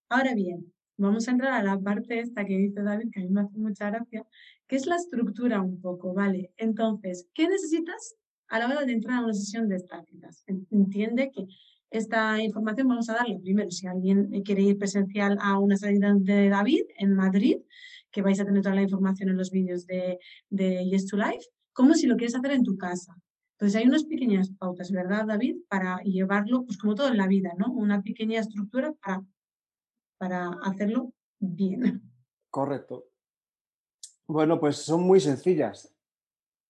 Ahora 0.09 0.33
bien, 0.35 0.73
vamos 0.97 1.27
a 1.27 1.31
entrar 1.31 1.53
a 1.53 1.63
la 1.63 1.79
parte 1.79 2.19
esta 2.19 2.45
que 2.45 2.57
dice 2.57 2.81
David, 2.83 3.09
que 3.11 3.21
a 3.21 3.23
mí 3.23 3.29
me 3.29 3.41
hace 3.41 3.57
mucha 3.57 3.89
gracia, 3.89 4.25
que 4.67 4.75
es 4.75 4.85
la 4.85 4.95
estructura 4.95 5.61
un 5.61 5.81
poco, 5.81 6.13
¿vale? 6.13 6.53
Entonces, 6.57 7.27
¿qué 7.33 7.47
necesitas 7.47 8.15
a 8.47 8.59
la 8.59 8.67
hora 8.67 8.85
de 8.85 8.93
entrar 8.93 9.19
a 9.19 9.23
una 9.23 9.33
sesión 9.33 9.67
de 9.67 9.77
estáticas? 9.77 10.43
Entiende 10.69 11.31
que 11.31 11.47
esta 11.89 12.41
información 12.41 12.87
vamos 12.87 13.09
a 13.09 13.13
darle 13.13 13.39
primero 13.39 13.69
si 13.69 13.87
alguien 13.87 14.29
quiere 14.43 14.61
ir 14.61 14.77
presencial 14.77 15.37
a 15.41 15.59
una 15.59 15.75
salida 15.75 16.13
de 16.17 16.49
David 16.49 16.83
en 16.97 17.15
Madrid, 17.15 17.57
que 18.11 18.21
vais 18.21 18.39
a 18.39 18.45
tener 18.45 18.61
toda 18.61 18.75
la 18.75 18.81
información 18.81 19.29
en 19.29 19.37
los 19.37 19.51
vídeos 19.51 19.85
de, 19.87 20.19
de 20.49 20.85
Yes 20.85 21.07
to 21.07 21.17
Life, 21.17 21.47
como 21.73 21.93
si 21.93 22.07
lo 22.07 22.15
quieres 22.15 22.35
hacer 22.35 22.51
en 22.51 22.63
tu 22.63 22.77
casa. 22.77 23.15
Entonces 23.53 23.79
hay 23.79 23.87
unas 23.87 24.05
pequeñas 24.05 24.49
pautas, 24.57 24.91
¿verdad, 24.91 25.25
David? 25.27 25.57
Para 25.69 25.99
llevarlo, 25.99 26.65
pues 26.65 26.77
como 26.77 26.95
todo 26.95 27.09
en 27.09 27.17
la 27.17 27.27
vida, 27.27 27.53
¿no? 27.57 27.71
Una 27.71 28.01
pequeña 28.01 28.39
estructura 28.39 28.93
para, 28.93 29.23
para 30.17 30.49
hacerlo 30.63 31.13
bien. 31.39 32.01
Correcto. 32.49 33.07
Bueno, 34.25 34.59
pues 34.59 34.77
son 34.77 35.03
muy 35.03 35.19
sencillas. 35.19 35.93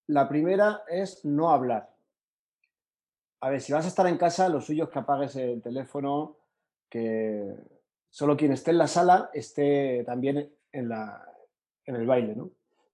La 0.07 0.27
primera 0.27 0.83
es 0.89 1.23
no 1.23 1.51
hablar. 1.51 1.95
A 3.39 3.49
ver, 3.49 3.61
si 3.61 3.71
vas 3.71 3.85
a 3.85 3.87
estar 3.87 4.05
en 4.07 4.17
casa, 4.17 4.49
lo 4.49 4.61
suyo 4.61 4.83
es 4.83 4.89
que 4.89 4.99
apagues 4.99 5.35
el 5.37 5.61
teléfono, 5.61 6.37
que 6.89 7.55
solo 8.09 8.35
quien 8.35 8.51
esté 8.51 8.71
en 8.71 8.77
la 8.77 8.87
sala 8.87 9.29
esté 9.33 10.03
también 10.05 10.53
en, 10.71 10.89
la, 10.89 11.25
en 11.85 11.95
el 11.95 12.05
baile, 12.05 12.35
¿no? 12.35 12.51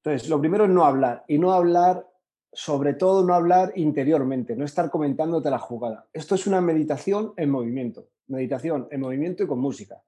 Entonces, 0.07 0.29
lo 0.29 0.39
primero 0.39 0.63
es 0.63 0.69
no 0.69 0.85
hablar 0.85 1.25
y 1.27 1.37
no 1.37 1.51
hablar, 1.51 2.07
sobre 2.53 2.93
todo 2.93 3.25
no 3.25 3.33
hablar 3.33 3.73
interiormente, 3.75 4.55
no 4.55 4.63
estar 4.63 4.89
comentándote 4.89 5.49
la 5.49 5.59
jugada. 5.59 6.07
Esto 6.13 6.35
es 6.35 6.47
una 6.47 6.61
meditación 6.61 7.33
en 7.35 7.49
movimiento, 7.49 8.07
meditación 8.27 8.87
en 8.89 9.01
movimiento 9.01 9.43
y 9.43 9.47
con 9.47 9.59
música, 9.59 10.01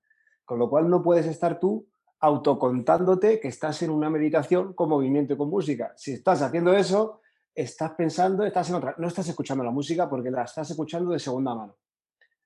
con 0.46 0.58
lo 0.58 0.70
cual 0.70 0.90
no 0.90 1.04
puedes 1.04 1.26
estar 1.26 1.60
tú 1.60 1.86
autocontándote 2.22 3.42
que 3.42 3.50
estás 3.50 3.82
en 3.82 3.90
una 3.90 4.10
meditación 4.10 4.72
con 4.72 4.88
movimiento 4.88 5.34
y 5.34 5.38
con 5.38 5.50
música. 5.50 5.92
Si 5.98 6.14
estás 6.14 6.42
haciendo 6.44 6.74
eso, 6.74 7.20
estás 7.54 7.92
pensando, 7.92 8.46
estás 8.46 8.70
en 8.70 8.76
otra, 8.76 8.96
no 9.00 9.08
estás 9.10 9.28
escuchando 9.28 9.66
la 9.66 9.72
música 9.72 10.10
porque 10.10 10.32
la 10.32 10.44
estás 10.44 10.72
escuchando 10.72 11.12
de 11.12 11.20
segunda 11.20 11.54
mano. 11.56 11.76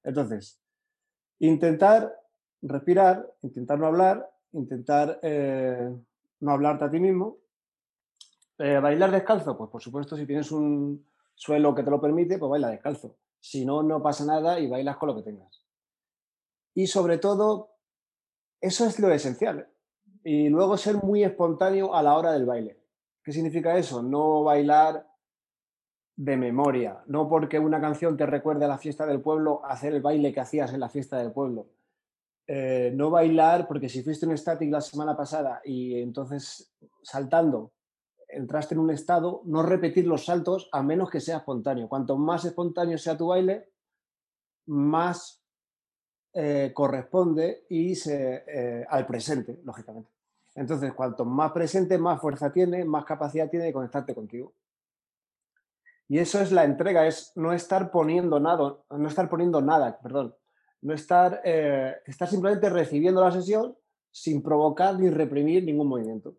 Entonces, 0.02 0.60
intentar 1.38 2.20
respirar, 2.64 3.32
intentar 3.44 3.78
no 3.78 3.86
hablar, 3.86 4.28
intentar 4.54 5.20
eh, 5.22 5.96
no 6.40 6.52
hablarte 6.52 6.86
a 6.86 6.90
ti 6.90 7.00
mismo. 7.00 7.43
Eh, 8.60 8.80
¿Bailar 8.80 9.12
descalzo? 9.12 9.58
Pues 9.58 9.70
por 9.70 9.82
supuesto, 9.82 10.16
si 10.16 10.26
tienes 10.26 10.52
un 10.52 11.06
suelo 11.36 11.74
que 11.74 11.84
te 11.84 11.92
lo 11.92 12.00
permite, 12.00 12.38
pues 12.38 12.50
baila 12.50 12.70
descalzo. 12.70 13.18
Si 13.40 13.66
no, 13.66 13.84
no 13.84 14.02
pasa 14.02 14.26
nada 14.26 14.60
y 14.60 14.68
bailas 14.68 14.98
con 14.98 15.08
lo 15.08 15.16
que 15.16 15.24
tengas. 15.24 15.64
Y 16.76 16.88
sobre 16.88 17.18
todo, 17.18 17.72
eso 18.62 18.86
es 18.86 19.00
lo 19.00 19.12
esencial. 19.12 19.68
Y 20.24 20.50
luego 20.50 20.78
ser 20.78 21.04
muy 21.04 21.24
espontáneo 21.24 21.94
a 21.94 22.02
la 22.02 22.18
hora 22.18 22.32
del 22.32 22.46
baile. 22.46 22.80
¿Qué 23.24 23.32
significa 23.32 23.78
eso? 23.78 24.02
No 24.02 24.44
bailar 24.44 25.08
de 26.16 26.38
memoria, 26.38 27.04
no 27.08 27.28
porque 27.28 27.58
una 27.58 27.82
canción 27.82 28.16
te 28.16 28.26
recuerde 28.26 28.66
a 28.66 28.68
la 28.68 28.78
fiesta 28.78 29.06
del 29.06 29.22
pueblo, 29.22 29.62
hacer 29.66 29.94
el 29.94 30.02
baile 30.02 30.32
que 30.32 30.42
hacías 30.42 30.72
en 30.74 30.80
la 30.80 30.90
fiesta 30.90 31.18
del 31.18 31.32
pueblo 31.32 31.68
eh, 32.46 32.92
no 32.94 33.10
bailar, 33.10 33.68
porque 33.68 33.88
si 33.88 34.04
fuiste 34.04 34.26
un 34.26 34.38
static 34.38 34.70
la 34.70 34.82
semana 34.82 35.16
pasada 35.16 35.62
y 35.64 36.00
entonces 36.02 36.74
saltando 37.02 37.72
entraste 38.36 38.76
en 38.76 38.80
un 38.80 38.92
estado, 38.92 39.42
no 39.46 39.64
repetir 39.64 40.08
los 40.08 40.26
saltos 40.26 40.70
a 40.72 40.84
menos 40.84 41.10
que 41.10 41.20
sea 41.20 41.38
espontáneo. 41.38 41.88
Cuanto 41.88 42.18
más 42.18 42.46
espontáneo 42.46 42.98
sea 42.98 43.18
tu 43.18 43.28
baile, 43.28 43.70
más 44.68 45.44
eh, 46.34 46.72
corresponde 46.74 47.66
y 47.70 47.94
eh, 48.10 48.86
al 48.90 49.06
presente, 49.06 49.60
lógicamente. 49.64 50.10
Entonces, 50.56 50.94
cuanto 50.94 51.26
más 51.26 51.52
presente, 51.52 51.98
más 51.98 52.22
fuerza 52.22 52.52
tiene, 52.52 52.86
más 52.86 53.06
capacidad 53.06 53.50
tiene 53.50 53.66
de 53.66 53.74
conectarte 53.74 54.14
contigo. 54.14 54.54
Y 56.08 56.20
eso 56.20 56.40
es 56.40 56.52
la 56.52 56.64
entrega, 56.64 57.08
es 57.08 57.32
no 57.36 57.54
estar 57.54 57.90
poniendo 57.90 58.40
nada, 58.40 58.78
no 58.90 59.08
estar 59.08 59.30
poniendo 59.30 59.62
nada, 59.62 60.00
perdón, 60.00 60.36
no 60.82 60.94
estar, 60.94 61.42
eh, 61.44 61.96
estar 62.06 62.28
simplemente 62.28 62.70
recibiendo 62.70 63.22
la 63.24 63.32
sesión 63.32 63.76
sin 64.12 64.44
provocar 64.44 65.00
ni 65.00 65.10
reprimir 65.10 65.64
ningún 65.64 65.88
movimiento. 65.88 66.36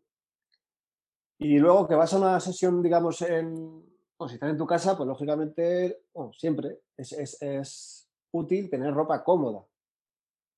Y 1.39 1.59
luego 1.59 1.89
que 1.89 1.95
vas 1.95 2.13
a 2.15 2.19
una 2.19 2.41
sesión, 2.41 2.83
digamos, 2.83 3.21
en, 3.23 3.85
o 4.17 4.29
si 4.29 4.35
estás 4.35 4.51
en 4.51 4.59
tu 4.59 4.67
casa, 4.67 4.97
pues 4.97 5.07
lógicamente, 5.07 6.05
siempre 6.33 6.81
es, 6.97 7.13
es, 7.13 7.43
es, 7.43 8.09
útil 8.31 8.69
tener 8.69 8.93
ropa 8.93 9.23
cómoda. 9.23 9.65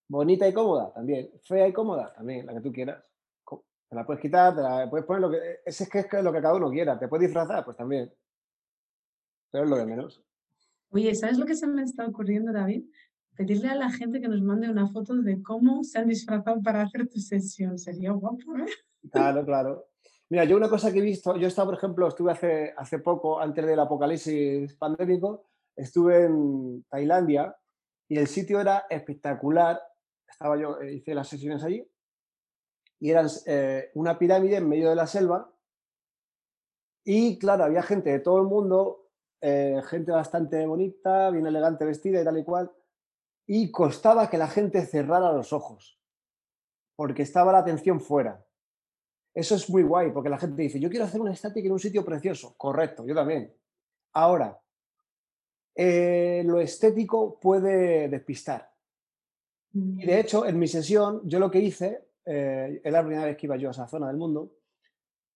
Bonita 0.08 0.48
y 0.48 0.52
cómoda 0.52 0.92
también. 0.92 1.30
Fea 1.42 1.68
y 1.68 1.72
cómoda 1.72 2.12
también, 2.14 2.46
la 2.46 2.54
que 2.54 2.60
tú 2.60 2.72
quieras. 2.72 3.02
Te 3.88 3.94
la 3.94 4.04
puedes 4.04 4.20
quitar, 4.20 4.54
te 4.54 4.62
la 4.62 4.88
puedes 4.88 5.06
poner 5.06 5.20
lo 5.20 5.30
que... 5.30 5.60
Es, 5.64 5.80
es 5.80 5.88
que 5.88 5.98
es 6.00 6.24
lo 6.24 6.32
que 6.32 6.40
cada 6.40 6.54
uno 6.54 6.70
quiera. 6.70 6.98
¿Te 6.98 7.06
puedes 7.06 7.28
disfrazar? 7.28 7.64
Pues 7.64 7.76
también. 7.76 8.12
Pero 9.50 9.64
es 9.64 9.70
lo 9.70 9.76
de 9.76 9.86
menos. 9.86 10.22
Oye, 10.90 11.14
¿sabes 11.14 11.38
lo 11.38 11.46
que 11.46 11.54
se 11.54 11.66
me 11.66 11.82
está 11.82 12.06
ocurriendo, 12.06 12.52
David? 12.52 12.84
Pedirle 13.36 13.68
a 13.68 13.74
la 13.74 13.90
gente 13.90 14.20
que 14.20 14.28
nos 14.28 14.40
mande 14.42 14.70
una 14.70 14.88
foto 14.88 15.14
de 15.14 15.42
cómo 15.42 15.84
se 15.84 15.98
han 15.98 16.08
disfrazado 16.08 16.62
para 16.62 16.82
hacer 16.82 17.08
tu 17.08 17.20
sesión. 17.20 17.78
Sería 17.78 18.12
guapo, 18.12 18.56
¿eh? 18.56 18.66
Claro, 19.10 19.44
claro. 19.44 19.86
Mira, 20.28 20.44
yo 20.44 20.56
una 20.56 20.68
cosa 20.68 20.92
que 20.92 20.98
he 20.98 21.02
visto, 21.02 21.36
yo 21.36 21.46
estaba, 21.46 21.66
por 21.66 21.78
ejemplo, 21.78 22.08
estuve 22.08 22.32
hace, 22.32 22.74
hace 22.76 22.98
poco, 22.98 23.40
antes 23.40 23.64
del 23.64 23.78
apocalipsis 23.78 24.74
pandémico, 24.74 25.46
estuve 25.76 26.24
en 26.24 26.84
Tailandia 26.88 27.56
y 28.08 28.18
el 28.18 28.26
sitio 28.26 28.60
era 28.60 28.86
espectacular. 28.90 29.80
Estaba 30.28 30.56
yo, 30.56 30.80
eh, 30.80 30.94
hice 30.94 31.14
las 31.14 31.28
sesiones 31.28 31.62
allí 31.62 31.88
y 32.98 33.10
eran 33.10 33.28
eh, 33.46 33.90
una 33.94 34.18
pirámide 34.18 34.56
en 34.56 34.68
medio 34.68 34.88
de 34.88 34.96
la 34.96 35.06
selva 35.06 35.52
y 37.04 37.38
claro, 37.38 37.64
había 37.64 37.82
gente 37.82 38.10
de 38.10 38.18
todo 38.18 38.38
el 38.40 38.48
mundo, 38.48 39.10
eh, 39.40 39.80
gente 39.86 40.10
bastante 40.10 40.66
bonita, 40.66 41.30
bien 41.30 41.46
elegante 41.46 41.84
vestida 41.84 42.20
y 42.20 42.24
tal 42.24 42.38
y 42.38 42.44
cual, 42.44 42.72
y 43.46 43.70
costaba 43.70 44.28
que 44.28 44.38
la 44.38 44.48
gente 44.48 44.84
cerrara 44.86 45.32
los 45.32 45.52
ojos 45.52 46.00
porque 46.96 47.22
estaba 47.22 47.52
la 47.52 47.58
atención 47.58 48.00
fuera. 48.00 48.45
Eso 49.36 49.54
es 49.54 49.68
muy 49.68 49.82
guay, 49.82 50.12
porque 50.12 50.30
la 50.30 50.38
gente 50.38 50.62
dice, 50.62 50.80
yo 50.80 50.88
quiero 50.88 51.04
hacer 51.04 51.20
una 51.20 51.34
estática 51.34 51.66
en 51.66 51.72
un 51.74 51.78
sitio 51.78 52.02
precioso. 52.02 52.54
Correcto, 52.56 53.06
yo 53.06 53.14
también. 53.14 53.52
Ahora, 54.14 54.58
eh, 55.74 56.42
lo 56.46 56.58
estético 56.58 57.38
puede 57.38 58.08
despistar. 58.08 58.72
Y 59.74 60.06
de 60.06 60.16
mm. 60.16 60.18
hecho, 60.18 60.46
en 60.46 60.58
mi 60.58 60.66
sesión, 60.66 61.20
yo 61.24 61.38
lo 61.38 61.50
que 61.50 61.58
hice, 61.58 62.06
eh, 62.24 62.80
es 62.82 62.90
la 62.90 63.02
primera 63.02 63.26
vez 63.26 63.36
que 63.36 63.44
iba 63.44 63.58
yo 63.58 63.68
a 63.68 63.72
esa 63.72 63.86
zona 63.86 64.06
del 64.06 64.16
mundo, 64.16 64.52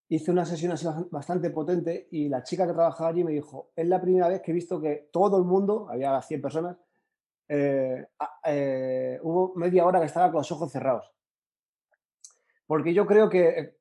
hice 0.08 0.30
una 0.30 0.46
sesión 0.46 0.72
así 0.72 0.86
bastante 1.10 1.50
potente 1.50 2.08
y 2.10 2.30
la 2.30 2.42
chica 2.42 2.66
que 2.66 2.72
trabajaba 2.72 3.10
allí 3.10 3.22
me 3.22 3.32
dijo, 3.32 3.72
es 3.76 3.86
la 3.86 4.00
primera 4.00 4.28
vez 4.28 4.40
que 4.40 4.52
he 4.52 4.54
visto 4.54 4.80
que 4.80 5.10
todo 5.12 5.36
el 5.36 5.44
mundo, 5.44 5.88
había 5.90 6.22
100 6.22 6.40
personas, 6.40 6.78
eh, 7.46 8.06
hubo 9.22 9.52
media 9.56 9.84
hora 9.84 10.00
que 10.00 10.06
estaba 10.06 10.32
con 10.32 10.38
los 10.38 10.52
ojos 10.52 10.72
cerrados. 10.72 11.12
Porque 12.66 12.94
yo 12.94 13.04
creo 13.04 13.28
que 13.28 13.79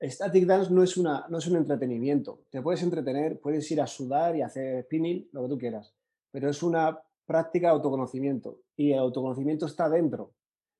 Static 0.00 0.46
Dance 0.46 0.72
no 0.72 0.82
es, 0.82 0.96
una, 0.96 1.26
no 1.28 1.38
es 1.38 1.46
un 1.48 1.56
entretenimiento. 1.56 2.44
Te 2.50 2.62
puedes 2.62 2.82
entretener, 2.82 3.40
puedes 3.40 3.68
ir 3.70 3.80
a 3.80 3.86
sudar 3.86 4.36
y 4.36 4.42
hacer 4.42 4.84
spinning, 4.84 5.28
lo 5.32 5.42
que 5.42 5.48
tú 5.48 5.58
quieras, 5.58 5.94
pero 6.30 6.48
es 6.48 6.62
una 6.62 7.00
práctica 7.26 7.68
de 7.68 7.74
autoconocimiento 7.74 8.60
y 8.76 8.92
el 8.92 9.00
autoconocimiento 9.00 9.66
está 9.66 9.88
dentro. 9.88 10.32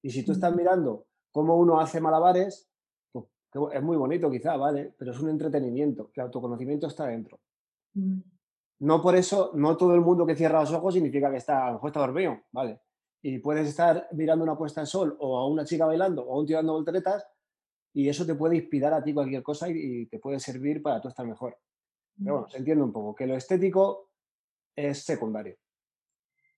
Y 0.03 0.11
si 0.11 0.25
tú 0.25 0.33
estás 0.33 0.55
mirando 0.55 1.07
cómo 1.33 1.57
uno 1.57 1.81
hace 1.81 2.01
malabares, 2.01 2.71
pues, 3.13 3.27
es 3.73 3.83
muy 3.83 3.97
bonito 3.97 4.31
quizá, 4.31 4.57
¿vale? 4.57 4.95
Pero 4.97 5.11
es 5.11 5.21
un 5.21 5.31
entretenimiento, 5.31 6.11
el 6.15 6.23
autoconocimiento 6.23 6.87
está 6.87 7.07
dentro. 7.07 7.41
Mm. 7.95 8.21
No 8.81 9.03
por 9.03 9.17
eso, 9.17 9.51
no 9.55 9.77
todo 9.77 9.95
el 9.95 10.01
mundo 10.01 10.25
que 10.25 10.37
cierra 10.37 10.61
los 10.61 10.73
ojos 10.73 10.95
significa 10.95 11.31
que 11.31 11.39
está, 11.39 11.65
a 11.65 11.67
lo 11.69 11.73
mejor 11.75 11.89
está 11.89 12.01
dormido, 12.01 12.39
¿vale? 12.53 12.81
Y 13.21 13.39
puedes 13.41 13.69
estar 13.69 14.09
mirando 14.13 14.45
una 14.45 14.57
puesta 14.57 14.83
de 14.83 14.87
sol 14.87 15.17
o 15.19 15.37
a 15.37 15.49
una 15.49 15.65
chica 15.65 15.85
bailando 15.85 16.23
o 16.23 16.35
a 16.35 16.39
un 16.39 16.47
tío 16.47 16.57
dando 16.57 16.75
volteretas 16.75 17.27
y 17.93 18.09
eso 18.09 18.27
te 18.27 18.35
puede 18.35 18.57
inspirar 18.57 18.93
a 18.93 19.03
ti 19.03 19.13
cualquier 19.13 19.43
cosa 19.43 19.69
y, 19.69 20.07
te 20.07 20.19
puede 20.19 20.41
servir 20.41 20.83
para 20.83 21.01
tú 21.01 21.09
estar 21.09 21.27
mejor. 21.27 21.57
Pero 22.17 22.35
bueno, 22.35 22.49
se 22.49 22.59
entiende 22.59 22.85
un 22.85 22.93
poco 22.93 23.15
que 23.15 23.27
lo 23.27 23.37
estético 23.37 24.11
es 24.75 25.05
secundario. 25.05 25.57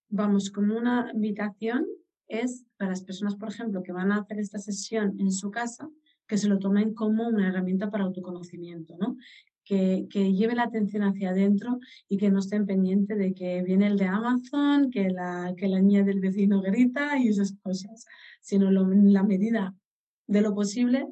Vamos, 0.08 0.50
como 0.50 0.76
una 0.76 1.10
invitación 1.14 1.86
es 2.26 2.64
para 2.76 2.90
las 2.90 3.02
personas, 3.02 3.36
por 3.36 3.50
ejemplo, 3.50 3.82
que 3.82 3.92
van 3.92 4.12
a 4.12 4.18
hacer 4.18 4.38
esta 4.38 4.58
sesión 4.58 5.16
en 5.18 5.32
su 5.32 5.50
casa, 5.50 5.88
que 6.26 6.38
se 6.38 6.48
lo 6.48 6.58
tomen 6.58 6.94
como 6.94 7.28
una 7.28 7.48
herramienta 7.48 7.90
para 7.90 8.04
autoconocimiento, 8.04 8.96
¿no? 8.98 9.16
Que, 9.64 10.06
que, 10.10 10.32
lleve 10.32 10.54
la 10.54 10.64
atención 10.64 11.04
hacia 11.04 11.30
adentro 11.30 11.78
y 12.08 12.16
que 12.16 12.30
no 12.30 12.40
estén 12.40 12.66
pendientes 12.66 13.16
de 13.18 13.34
que 13.34 13.62
viene 13.62 13.86
el 13.86 13.98
de 13.98 14.06
Amazon, 14.06 14.90
que 14.90 15.10
la, 15.10 15.54
que 15.56 15.68
la 15.68 15.80
niña 15.80 16.02
del 16.02 16.18
vecino 16.18 16.60
grita 16.60 17.18
y 17.18 17.28
esas 17.28 17.56
cosas, 17.62 18.04
sino 18.40 18.70
la 18.70 19.22
medida 19.22 19.76
de 20.30 20.40
lo 20.40 20.54
posible, 20.54 21.08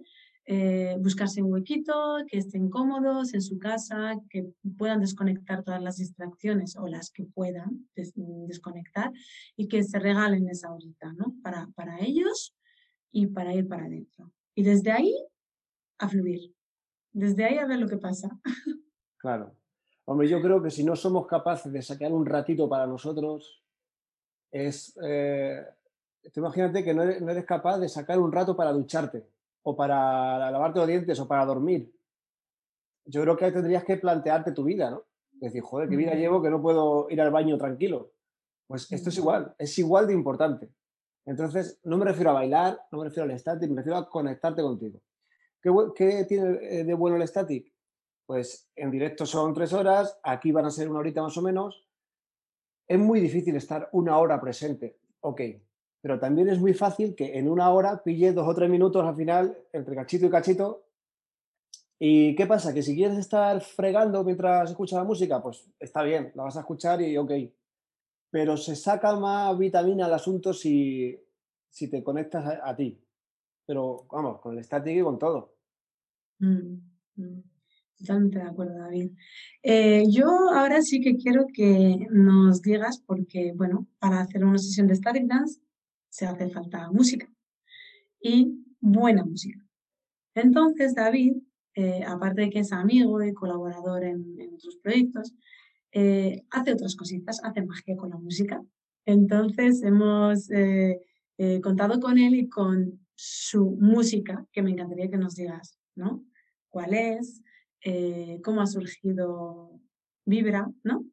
eh, 0.46 0.96
buscarse 1.00 1.42
un 1.42 1.52
huequito, 1.52 2.18
que 2.28 2.38
estén 2.38 2.70
cómodos 2.70 3.34
en 3.34 3.42
su 3.42 3.58
casa, 3.58 4.14
que 4.30 4.46
puedan 4.78 5.00
desconectar 5.00 5.62
todas 5.64 5.82
las 5.82 5.96
distracciones 5.96 6.76
o 6.76 6.86
las 6.86 7.10
que 7.10 7.24
puedan 7.24 7.88
desconectar 7.94 9.12
y 9.56 9.66
que 9.68 9.82
se 9.82 9.98
regalen 9.98 10.48
esa 10.48 10.72
horita, 10.72 11.12
¿no? 11.14 11.34
Para, 11.42 11.68
para 11.74 11.98
ellos 12.00 12.54
y 13.10 13.26
para 13.26 13.54
ir 13.54 13.66
para 13.68 13.86
adentro. 13.86 14.32
Y 14.54 14.62
desde 14.62 14.92
ahí 14.92 15.14
a 15.98 16.08
fluir. 16.08 16.54
Desde 17.12 17.44
ahí 17.44 17.58
a 17.58 17.66
ver 17.66 17.80
lo 17.80 17.88
que 17.88 17.98
pasa. 17.98 18.30
Claro. 19.20 19.52
Hombre, 20.04 20.28
yo 20.28 20.40
creo 20.40 20.62
que 20.62 20.70
si 20.70 20.84
no 20.84 20.94
somos 20.94 21.26
capaces 21.26 21.72
de 21.72 21.82
sacar 21.82 22.12
un 22.12 22.24
ratito 22.24 22.68
para 22.68 22.86
nosotros, 22.86 23.64
es, 24.52 24.96
eh, 25.02 25.66
imagínate 26.34 26.84
que 26.84 26.94
no 26.94 27.02
eres, 27.02 27.44
capaz 27.44 27.78
de 27.78 27.88
sacar 27.88 28.18
un 28.18 28.32
rato 28.32 28.56
para 28.56 28.72
ducharte, 28.72 29.26
o 29.62 29.76
para 29.76 30.50
lavarte 30.50 30.78
los 30.78 30.88
dientes, 30.88 31.18
o 31.20 31.28
para 31.28 31.44
dormir. 31.44 31.92
Yo 33.04 33.22
creo 33.22 33.36
que 33.36 33.50
tendrías 33.52 33.84
que 33.84 33.96
plantearte 33.96 34.52
tu 34.52 34.64
vida, 34.64 34.90
¿no? 34.90 35.04
Decir, 35.32 35.62
joder, 35.62 35.88
qué 35.88 35.96
vida 35.96 36.14
llevo 36.14 36.42
que 36.42 36.50
no 36.50 36.60
puedo 36.60 37.08
ir 37.10 37.20
al 37.20 37.30
baño 37.30 37.56
tranquilo. 37.56 38.12
Pues 38.66 38.90
esto 38.92 39.08
es 39.08 39.16
igual, 39.16 39.54
es 39.58 39.78
igual 39.78 40.06
de 40.06 40.12
importante. 40.12 40.68
Entonces, 41.24 41.80
no 41.84 41.96
me 41.96 42.04
refiero 42.04 42.30
a 42.30 42.34
bailar, 42.34 42.80
no 42.90 42.98
me 42.98 43.04
refiero 43.04 43.30
al 43.30 43.38
static, 43.38 43.70
me 43.70 43.76
refiero 43.76 43.98
a 43.98 44.08
conectarte 44.08 44.62
contigo. 44.62 45.00
¿Qué, 45.60 45.70
qué 45.94 46.24
tiene 46.24 46.58
eh, 46.62 46.84
de 46.84 46.94
bueno 46.94 47.16
el 47.16 47.26
static? 47.26 47.72
Pues 48.26 48.70
en 48.76 48.90
directo 48.90 49.26
son 49.26 49.54
tres 49.54 49.72
horas, 49.72 50.18
aquí 50.22 50.52
van 50.52 50.66
a 50.66 50.70
ser 50.70 50.88
una 50.90 51.00
horita 51.00 51.22
más 51.22 51.36
o 51.36 51.42
menos. 51.42 51.86
Es 52.86 52.98
muy 52.98 53.20
difícil 53.20 53.56
estar 53.56 53.88
una 53.92 54.18
hora 54.18 54.40
presente. 54.40 54.98
Ok, 55.20 55.40
pero 56.00 56.18
también 56.18 56.48
es 56.48 56.60
muy 56.60 56.74
fácil 56.74 57.14
que 57.14 57.38
en 57.38 57.48
una 57.48 57.70
hora 57.70 58.02
pille 58.02 58.32
dos 58.32 58.46
o 58.46 58.54
tres 58.54 58.70
minutos 58.70 59.04
al 59.04 59.16
final 59.16 59.56
entre 59.72 59.94
cachito 59.94 60.26
y 60.26 60.30
cachito. 60.30 60.84
¿Y 61.98 62.36
qué 62.36 62.46
pasa? 62.46 62.72
Que 62.72 62.82
si 62.82 62.94
quieres 62.94 63.18
estar 63.18 63.60
fregando 63.60 64.22
mientras 64.22 64.70
escuchas 64.70 64.98
la 64.98 65.04
música, 65.04 65.42
pues 65.42 65.68
está 65.80 66.02
bien, 66.02 66.30
la 66.36 66.44
vas 66.44 66.56
a 66.56 66.60
escuchar 66.60 67.02
y 67.02 67.16
ok. 67.16 67.32
Pero 68.30 68.56
se 68.56 68.76
saca 68.76 69.16
más 69.16 69.58
vitamina 69.58 70.06
al 70.06 70.14
asunto 70.14 70.52
si, 70.52 71.18
si 71.68 71.90
te 71.90 72.04
conectas 72.04 72.60
a, 72.62 72.76
ti. 72.76 73.00
Pero 73.66 74.06
vamos, 74.12 74.40
con 74.40 74.52
el 74.52 74.60
estático 74.60 75.00
y 75.00 75.02
con 75.02 75.18
todo. 75.18 75.56
Mm, 76.38 76.76
mm. 77.16 77.42
Totalmente 77.98 78.38
de 78.38 78.44
acuerdo, 78.44 78.78
David. 78.78 79.10
Eh, 79.64 80.04
yo 80.08 80.26
ahora 80.54 80.82
sí 80.82 81.00
que 81.00 81.16
quiero 81.16 81.46
que 81.52 82.06
nos 82.10 82.62
digas, 82.62 83.02
porque, 83.04 83.52
bueno, 83.56 83.88
para 83.98 84.20
hacer 84.20 84.44
una 84.44 84.58
sesión 84.58 84.86
de 84.86 84.94
Static 84.94 85.26
Dance 85.26 85.60
se 86.08 86.26
hace 86.26 86.48
falta 86.50 86.90
música 86.90 87.30
y 88.20 88.64
buena 88.80 89.24
música. 89.24 89.64
Entonces, 90.34 90.94
David, 90.94 91.34
eh, 91.74 92.02
aparte 92.06 92.42
de 92.42 92.50
que 92.50 92.60
es 92.60 92.72
amigo 92.72 93.22
y 93.22 93.32
colaborador 93.32 94.04
en, 94.04 94.36
otros 94.54 94.76
proyectos, 94.82 95.34
eh, 95.92 96.44
hace 96.50 96.72
otras 96.72 96.96
cositas, 96.96 97.42
hace 97.42 97.62
magia 97.62 97.96
con 97.96 98.10
la 98.10 98.18
música. 98.18 98.62
Entonces, 99.06 99.82
hemos 99.82 100.50
eh, 100.50 101.00
contado 101.62 102.00
con 102.00 102.18
él 102.18 102.34
y 102.34 102.48
con 102.48 103.06
su 103.14 103.76
música, 103.80 104.46
que 104.52 104.62
me 104.62 104.70
encantaría 104.70 105.10
que 105.10 105.16
nos 105.16 105.34
digas, 105.34 105.78
¿no? 105.94 106.24
¿Cuál 106.68 106.94
es? 106.94 107.42
¿Cómo 108.42 108.60
ha 108.60 108.66
surgido 108.66 109.80
Vibra, 110.24 110.70
¿no? 110.82 111.04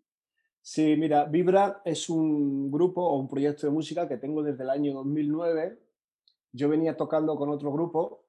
Sí, 0.67 0.95
mira, 0.97 1.25
Vibra 1.25 1.83
es 1.85 2.09
un 2.09 2.71
grupo 2.71 2.99
o 2.99 3.19
un 3.19 3.27
proyecto 3.27 3.67
de 3.67 3.71
música 3.71 4.07
que 4.07 4.17
tengo 4.17 4.41
desde 4.41 4.63
el 4.63 4.71
año 4.71 4.93
2009. 4.95 5.77
Yo 6.53 6.69
venía 6.69 6.97
tocando 6.97 7.35
con 7.35 7.49
otro 7.49 7.71
grupo 7.71 8.23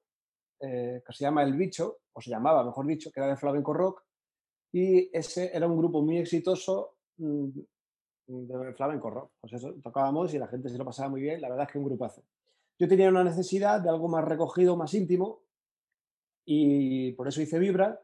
eh, 0.59 1.01
que 1.03 1.13
se 1.13 1.23
llama 1.23 1.41
El 1.41 1.53
Bicho, 1.53 2.01
o 2.13 2.21
se 2.21 2.29
llamaba, 2.29 2.63
mejor 2.63 2.85
dicho, 2.85 3.09
que 3.11 3.19
era 3.19 3.29
de 3.29 3.37
flamenco 3.37 3.73
rock, 3.73 4.03
y 4.71 5.09
ese 5.17 5.49
era 5.51 5.65
un 5.65 5.79
grupo 5.79 6.03
muy 6.03 6.19
exitoso 6.19 6.97
mm, 7.17 7.47
de 8.27 8.73
flamenco 8.75 9.09
rock. 9.09 9.31
Pues 9.41 9.53
eso, 9.53 9.73
tocábamos 9.81 10.31
y 10.35 10.37
la 10.37 10.47
gente 10.47 10.69
se 10.69 10.77
lo 10.77 10.85
pasaba 10.85 11.09
muy 11.09 11.21
bien, 11.21 11.41
la 11.41 11.49
verdad 11.49 11.65
es 11.65 11.71
que 11.71 11.79
un 11.79 11.85
grupazo. 11.85 12.21
Yo 12.77 12.87
tenía 12.87 13.09
una 13.09 13.23
necesidad 13.23 13.81
de 13.81 13.89
algo 13.89 14.09
más 14.09 14.23
recogido, 14.23 14.77
más 14.77 14.93
íntimo, 14.93 15.41
y 16.45 17.13
por 17.13 17.27
eso 17.29 17.41
hice 17.41 17.57
Vibra, 17.57 17.99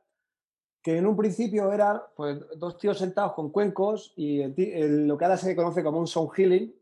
que 0.83 0.97
en 0.97 1.07
un 1.07 1.15
principio 1.15 1.71
era 1.71 2.05
pues, 2.13 2.37
dos 2.57 2.77
tíos 2.77 2.97
sentados 2.97 3.33
con 3.33 3.51
cuencos 3.51 4.13
y 4.17 4.43
lo 4.43 5.17
que 5.17 5.25
ahora 5.25 5.37
se 5.37 5.55
conoce 5.55 5.81
como 5.81 5.97
un 5.97 6.07
sound 6.07 6.31
healing, 6.33 6.75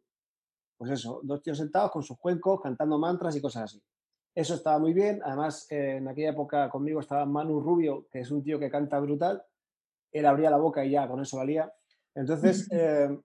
pues 0.76 0.92
eso, 0.92 1.20
dos 1.22 1.44
tíos 1.44 1.60
sentados 1.60 1.92
con 1.92 2.02
sus 2.02 2.18
cuencos, 2.18 2.60
cantando 2.62 2.98
mantras 2.98 3.36
y 3.36 3.42
cosas 3.42 3.64
así. 3.66 3.84
Eso 4.34 4.56
estaba 4.56 4.80
muy 4.80 4.94
bien. 4.94 5.22
Además, 5.24 5.72
eh, 5.72 5.98
en 5.98 6.08
aquella 6.08 6.32
época 6.32 6.68
conmigo 6.70 7.00
estaba 7.00 7.26
Manu 7.28 7.60
Rubio, 7.60 8.08
que 8.10 8.22
es 8.22 8.32
un 8.32 8.42
tío 8.42 8.58
que 8.58 8.72
canta 8.72 9.00
brutal. 9.00 9.44
Él 10.12 10.26
abría 10.26 10.50
la 10.50 10.58
boca 10.58 10.84
y 10.84 10.92
ya 10.92 11.08
con 11.08 11.22
eso 11.22 11.38
valía. 11.38 11.72
Entonces, 12.16 12.68
eh, 12.72 13.16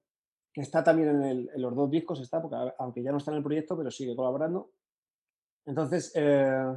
que 0.53 0.61
está 0.61 0.85
también 0.85 1.23
en, 1.23 1.49
los 1.57 1.75
dos 1.75 1.91
discos, 1.91 2.21
está, 2.21 2.43
porque 2.43 2.57
aunque 2.79 3.03
ya 3.03 3.13
no 3.13 3.19
está 3.19 3.31
en 3.31 3.39
el 3.39 3.43
proyecto, 3.43 3.79
pero 3.79 3.91
sigue 3.91 4.15
colaborando. 4.15 4.73
Entonces, 5.65 6.13
eh, 6.15 6.77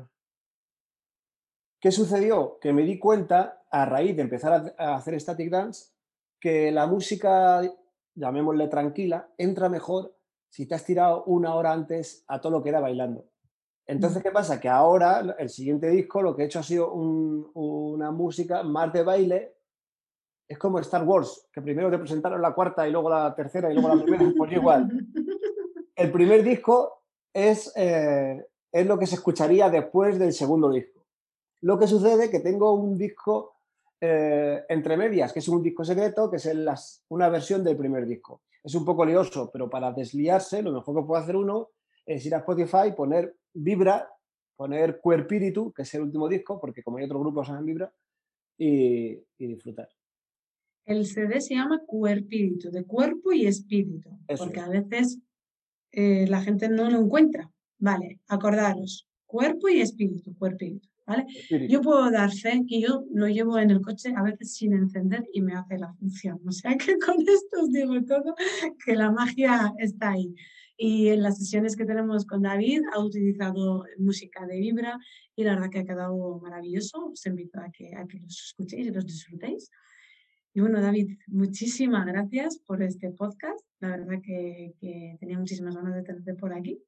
¿qué 1.79 1.91
sucedió? 1.91 2.59
Que 2.59 2.73
me 2.73 2.83
di 2.83 2.99
cuenta, 2.99 3.63
a 3.71 3.85
raíz 3.85 4.15
de 4.15 4.23
empezar 4.23 4.73
a, 4.77 4.95
hacer 4.95 5.19
Static 5.19 5.49
Dance, 5.49 5.91
que 6.39 6.71
la 6.71 6.87
música, 6.87 7.61
llamémosle 8.15 8.67
tranquila, 8.67 9.29
entra 9.37 9.69
mejor 9.69 10.15
si 10.49 10.65
te 10.65 10.75
has 10.75 10.83
tirado 10.83 11.23
una 11.25 11.55
hora 11.55 11.71
antes 11.71 12.23
a 12.27 12.41
todo 12.41 12.53
lo 12.53 12.63
que 12.63 12.69
era 12.69 12.79
bailando. 12.79 13.25
Entonces, 13.85 14.21
¿qué 14.21 14.31
pasa? 14.31 14.59
Que 14.59 14.69
ahora, 14.69 15.35
el 15.39 15.49
siguiente 15.49 15.89
disco, 15.89 16.21
lo 16.21 16.35
que 16.35 16.43
he 16.43 16.45
hecho 16.45 16.59
ha 16.59 16.63
sido 16.63 16.93
una 16.93 18.11
música 18.11 18.61
más 18.61 18.93
de 18.93 19.03
baile. 19.03 19.55
Es 20.47 20.57
como 20.57 20.79
Star 20.79 21.03
Wars, 21.03 21.47
que 21.51 21.61
primero 21.61 21.89
te 21.89 21.97
presentaron 21.97 22.41
la 22.41 22.53
cuarta 22.53 22.87
y 22.87 22.91
luego 22.91 23.09
la 23.09 23.33
tercera 23.35 23.71
y 23.71 23.73
luego 23.73 23.95
la 23.95 24.03
primera, 24.03 24.31
pues 24.37 24.51
igual. 24.51 25.07
El 25.95 26.11
primer 26.11 26.43
disco 26.43 27.03
es, 27.33 27.71
eh, 27.75 28.47
es 28.71 28.85
lo 28.85 28.97
que 28.97 29.07
se 29.07 29.15
escucharía 29.15 29.69
después 29.69 30.17
del 30.19 30.33
segundo 30.33 30.69
disco. 30.71 30.98
Lo 31.62 31.78
que 31.78 31.88
sucede 31.88 32.26
es 32.26 32.30
que 32.30 32.39
tengo 32.39 32.74
un 32.74 32.98
disco 32.98 33.56
eh, 34.02 34.63
entre 34.69 34.95
medias, 34.95 35.34
que 35.34 35.39
es 35.39 35.48
un 35.50 35.62
disco 35.62 35.84
secreto, 35.84 36.30
que 36.30 36.38
es 36.38 37.04
una 37.10 37.30
versión 37.30 37.63
del 37.63 37.76
primer 37.76 38.06
disco. 38.06 38.43
Es 38.63 38.76
un 38.76 38.86
poco 38.86 39.06
lioso, 39.06 39.50
pero 39.52 39.69
para 39.69 39.91
desliarse, 39.91 40.62
lo 40.62 40.72
mejor 40.72 40.95
que 40.95 41.08
puede 41.08 41.24
hacer 41.24 41.36
uno 41.36 41.69
es 42.06 42.26
ir 42.26 42.34
a 42.34 42.39
Spotify, 42.39 42.93
poner 42.95 43.36
Vibra, 43.54 44.10
poner 44.56 45.00
Cuerpíritu, 45.02 45.74
que 45.74 45.82
es 45.82 45.93
el 45.93 46.02
último 46.02 46.28
disco, 46.28 46.60
porque 46.60 46.84
como 46.84 46.98
hay 46.98 47.06
otros 47.06 47.22
grupos 47.22 47.50
en 47.50 47.65
Vibra, 47.65 47.93
y, 48.58 49.24
disfrutar. 49.38 49.89
El 50.86 51.06
CD 51.06 51.39
se 51.39 51.56
llama 51.56 51.82
Cuerpíritu, 51.86 52.72
de 52.72 52.84
cuerpo 52.84 53.32
y 53.32 53.45
espíritu, 53.45 54.10
porque 54.38 54.60
a 54.60 54.67
veces 54.67 55.19
eh, 55.91 56.26
la 56.28 56.41
gente 56.41 56.67
no 56.67 56.89
lo 56.89 57.00
encuentra. 57.00 57.50
Vale, 57.78 58.19
acordaros, 58.28 59.08
cuerpo 59.26 59.69
y 59.69 59.80
espíritu, 59.80 60.36
cuerpíritu. 60.38 60.88
¿Vale? 61.10 61.26
Yo 61.67 61.82
puedo 61.82 62.12
dar 62.12 62.32
fe 62.32 62.62
que 62.67 62.82
yo 62.82 63.04
lo 63.12 63.28
llevo 63.28 63.58
en 63.58 63.72
el 63.72 63.82
coche 63.82 64.13
a 64.15 64.22
veces 64.22 64.54
sin 64.54 64.74
encender 64.74 65.28
y 65.34 65.41
me 65.41 65.54
hace 65.54 65.80
la 65.80 65.91
función. 65.93 66.39
O 66.45 66.52
sea 66.52 66.78
que 66.78 67.00
con 67.00 67.19
esto 67.19 67.63
os 67.63 67.72
digo 67.72 67.95
todo, 68.06 68.36
que 68.86 68.95
la 68.95 69.10
magia 69.12 69.74
está 69.80 70.12
ahí. 70.12 70.36
Y 70.78 71.08
en 71.08 71.24
las 71.24 71.39
sesiones 71.39 71.76
que 71.76 71.86
tenemos 71.86 72.28
con 72.28 72.43
David 72.43 72.82
ha 72.93 73.00
utilizado 73.00 73.86
música 73.98 74.45
de 74.45 74.60
Vibra 74.60 75.00
y 75.36 75.43
la 75.43 75.56
verdad 75.56 75.72
que 75.72 75.80
ha 75.80 75.84
quedado 75.84 76.39
maravilloso. 76.39 77.08
Os 77.08 77.26
invito 77.26 77.60
a 77.60 77.72
que, 77.72 77.95
a 77.95 78.06
que 78.06 78.19
los 78.19 78.39
escuchéis 78.45 78.86
y 78.88 78.91
los 78.91 79.06
disfrutéis. 79.08 79.72
Y 80.54 80.60
bueno, 80.62 80.80
David, 80.80 81.17
muchísimas 81.26 82.06
gracias 82.06 82.60
por 82.60 82.84
este 82.84 83.10
podcast. 83.10 83.65
La 83.80 83.89
verdad 83.89 84.22
que, 84.24 84.76
que 84.80 85.17
tenía 85.19 85.39
muchísimas 85.39 85.76
ganas 85.76 85.95
de 85.95 86.04
tenerte 86.04 86.36
por 86.36 86.54
aquí. 86.54 86.80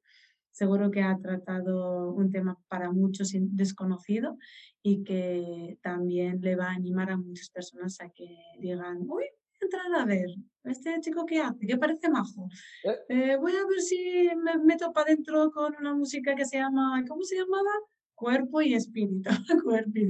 Seguro 0.52 0.90
que 0.90 1.02
ha 1.02 1.18
tratado 1.18 2.12
un 2.12 2.30
tema 2.30 2.58
para 2.68 2.92
muchos 2.92 3.32
desconocido 3.34 4.36
y 4.82 5.02
que 5.02 5.78
también 5.82 6.40
le 6.42 6.56
va 6.56 6.66
a 6.66 6.74
animar 6.74 7.10
a 7.10 7.16
muchas 7.16 7.48
personas 7.48 8.00
a 8.00 8.10
que 8.10 8.36
digan, 8.60 8.98
uy, 9.08 9.24
entrar 9.60 9.94
a 9.94 10.04
ver, 10.04 10.26
este 10.64 11.00
chico 11.00 11.24
que 11.24 11.40
hace, 11.40 11.66
que 11.66 11.78
parece 11.78 12.10
majo. 12.10 12.48
Eh. 12.84 12.98
Eh, 13.08 13.36
voy 13.36 13.52
a 13.52 13.66
ver 13.66 13.80
si 13.80 14.30
me 14.36 14.58
meto 14.58 14.92
para 14.92 15.06
adentro 15.06 15.50
con 15.50 15.74
una 15.80 15.94
música 15.94 16.34
que 16.34 16.44
se 16.44 16.58
llama, 16.58 17.02
¿cómo 17.08 17.22
se 17.22 17.36
llamaba? 17.36 17.70
Cuerpo 18.14 18.60
y 18.60 18.74
espíritu. 18.74 19.30
Cuerpo 19.64 20.00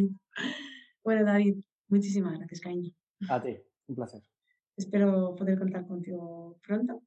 Bueno, 1.05 1.25
David, 1.25 1.57
muchísimas 1.89 2.37
gracias, 2.37 2.61
cariño. 2.61 2.91
A 3.29 3.41
ti, 3.41 3.57
un 3.87 3.95
placer. 3.95 4.23
Espero 4.77 5.35
poder 5.37 5.59
contar 5.59 5.87
contigo 5.87 6.59
pronto 6.67 7.03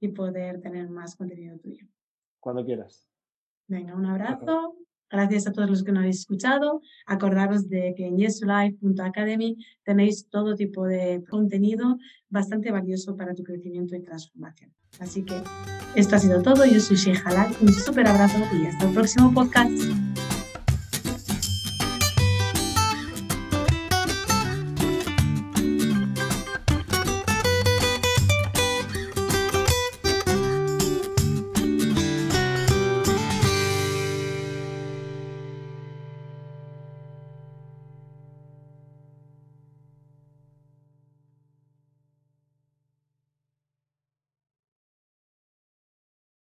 y 0.00 0.08
poder 0.08 0.60
tener 0.60 0.88
más 0.88 1.16
contenido 1.16 1.58
tuyo. 1.58 1.88
Cuando 2.44 2.62
quieras. 2.62 3.08
Venga, 3.68 3.94
un 3.94 4.04
abrazo. 4.04 4.76
Gracias 5.10 5.46
a 5.46 5.52
todos 5.52 5.70
los 5.70 5.82
que 5.82 5.92
nos 5.92 6.00
habéis 6.00 6.18
escuchado. 6.20 6.82
Acordaros 7.06 7.70
de 7.70 7.94
que 7.96 8.06
en 8.06 8.18
yesulife.academy 8.18 9.56
tenéis 9.82 10.28
todo 10.28 10.54
tipo 10.54 10.84
de 10.84 11.24
contenido 11.30 11.96
bastante 12.28 12.70
valioso 12.70 13.16
para 13.16 13.34
tu 13.34 13.44
crecimiento 13.44 13.96
y 13.96 14.02
transformación. 14.02 14.74
Así 15.00 15.24
que 15.24 15.42
esto 15.94 16.16
ha 16.16 16.18
sido 16.18 16.42
todo. 16.42 16.66
Yo 16.66 16.80
soy 16.80 16.98
Sheikh 16.98 17.26
Halal. 17.26 17.56
Un 17.62 17.72
súper 17.72 18.06
abrazo 18.08 18.36
y 18.52 18.66
hasta 18.66 18.88
el 18.88 18.92
próximo 18.92 19.32
podcast. 19.32 19.72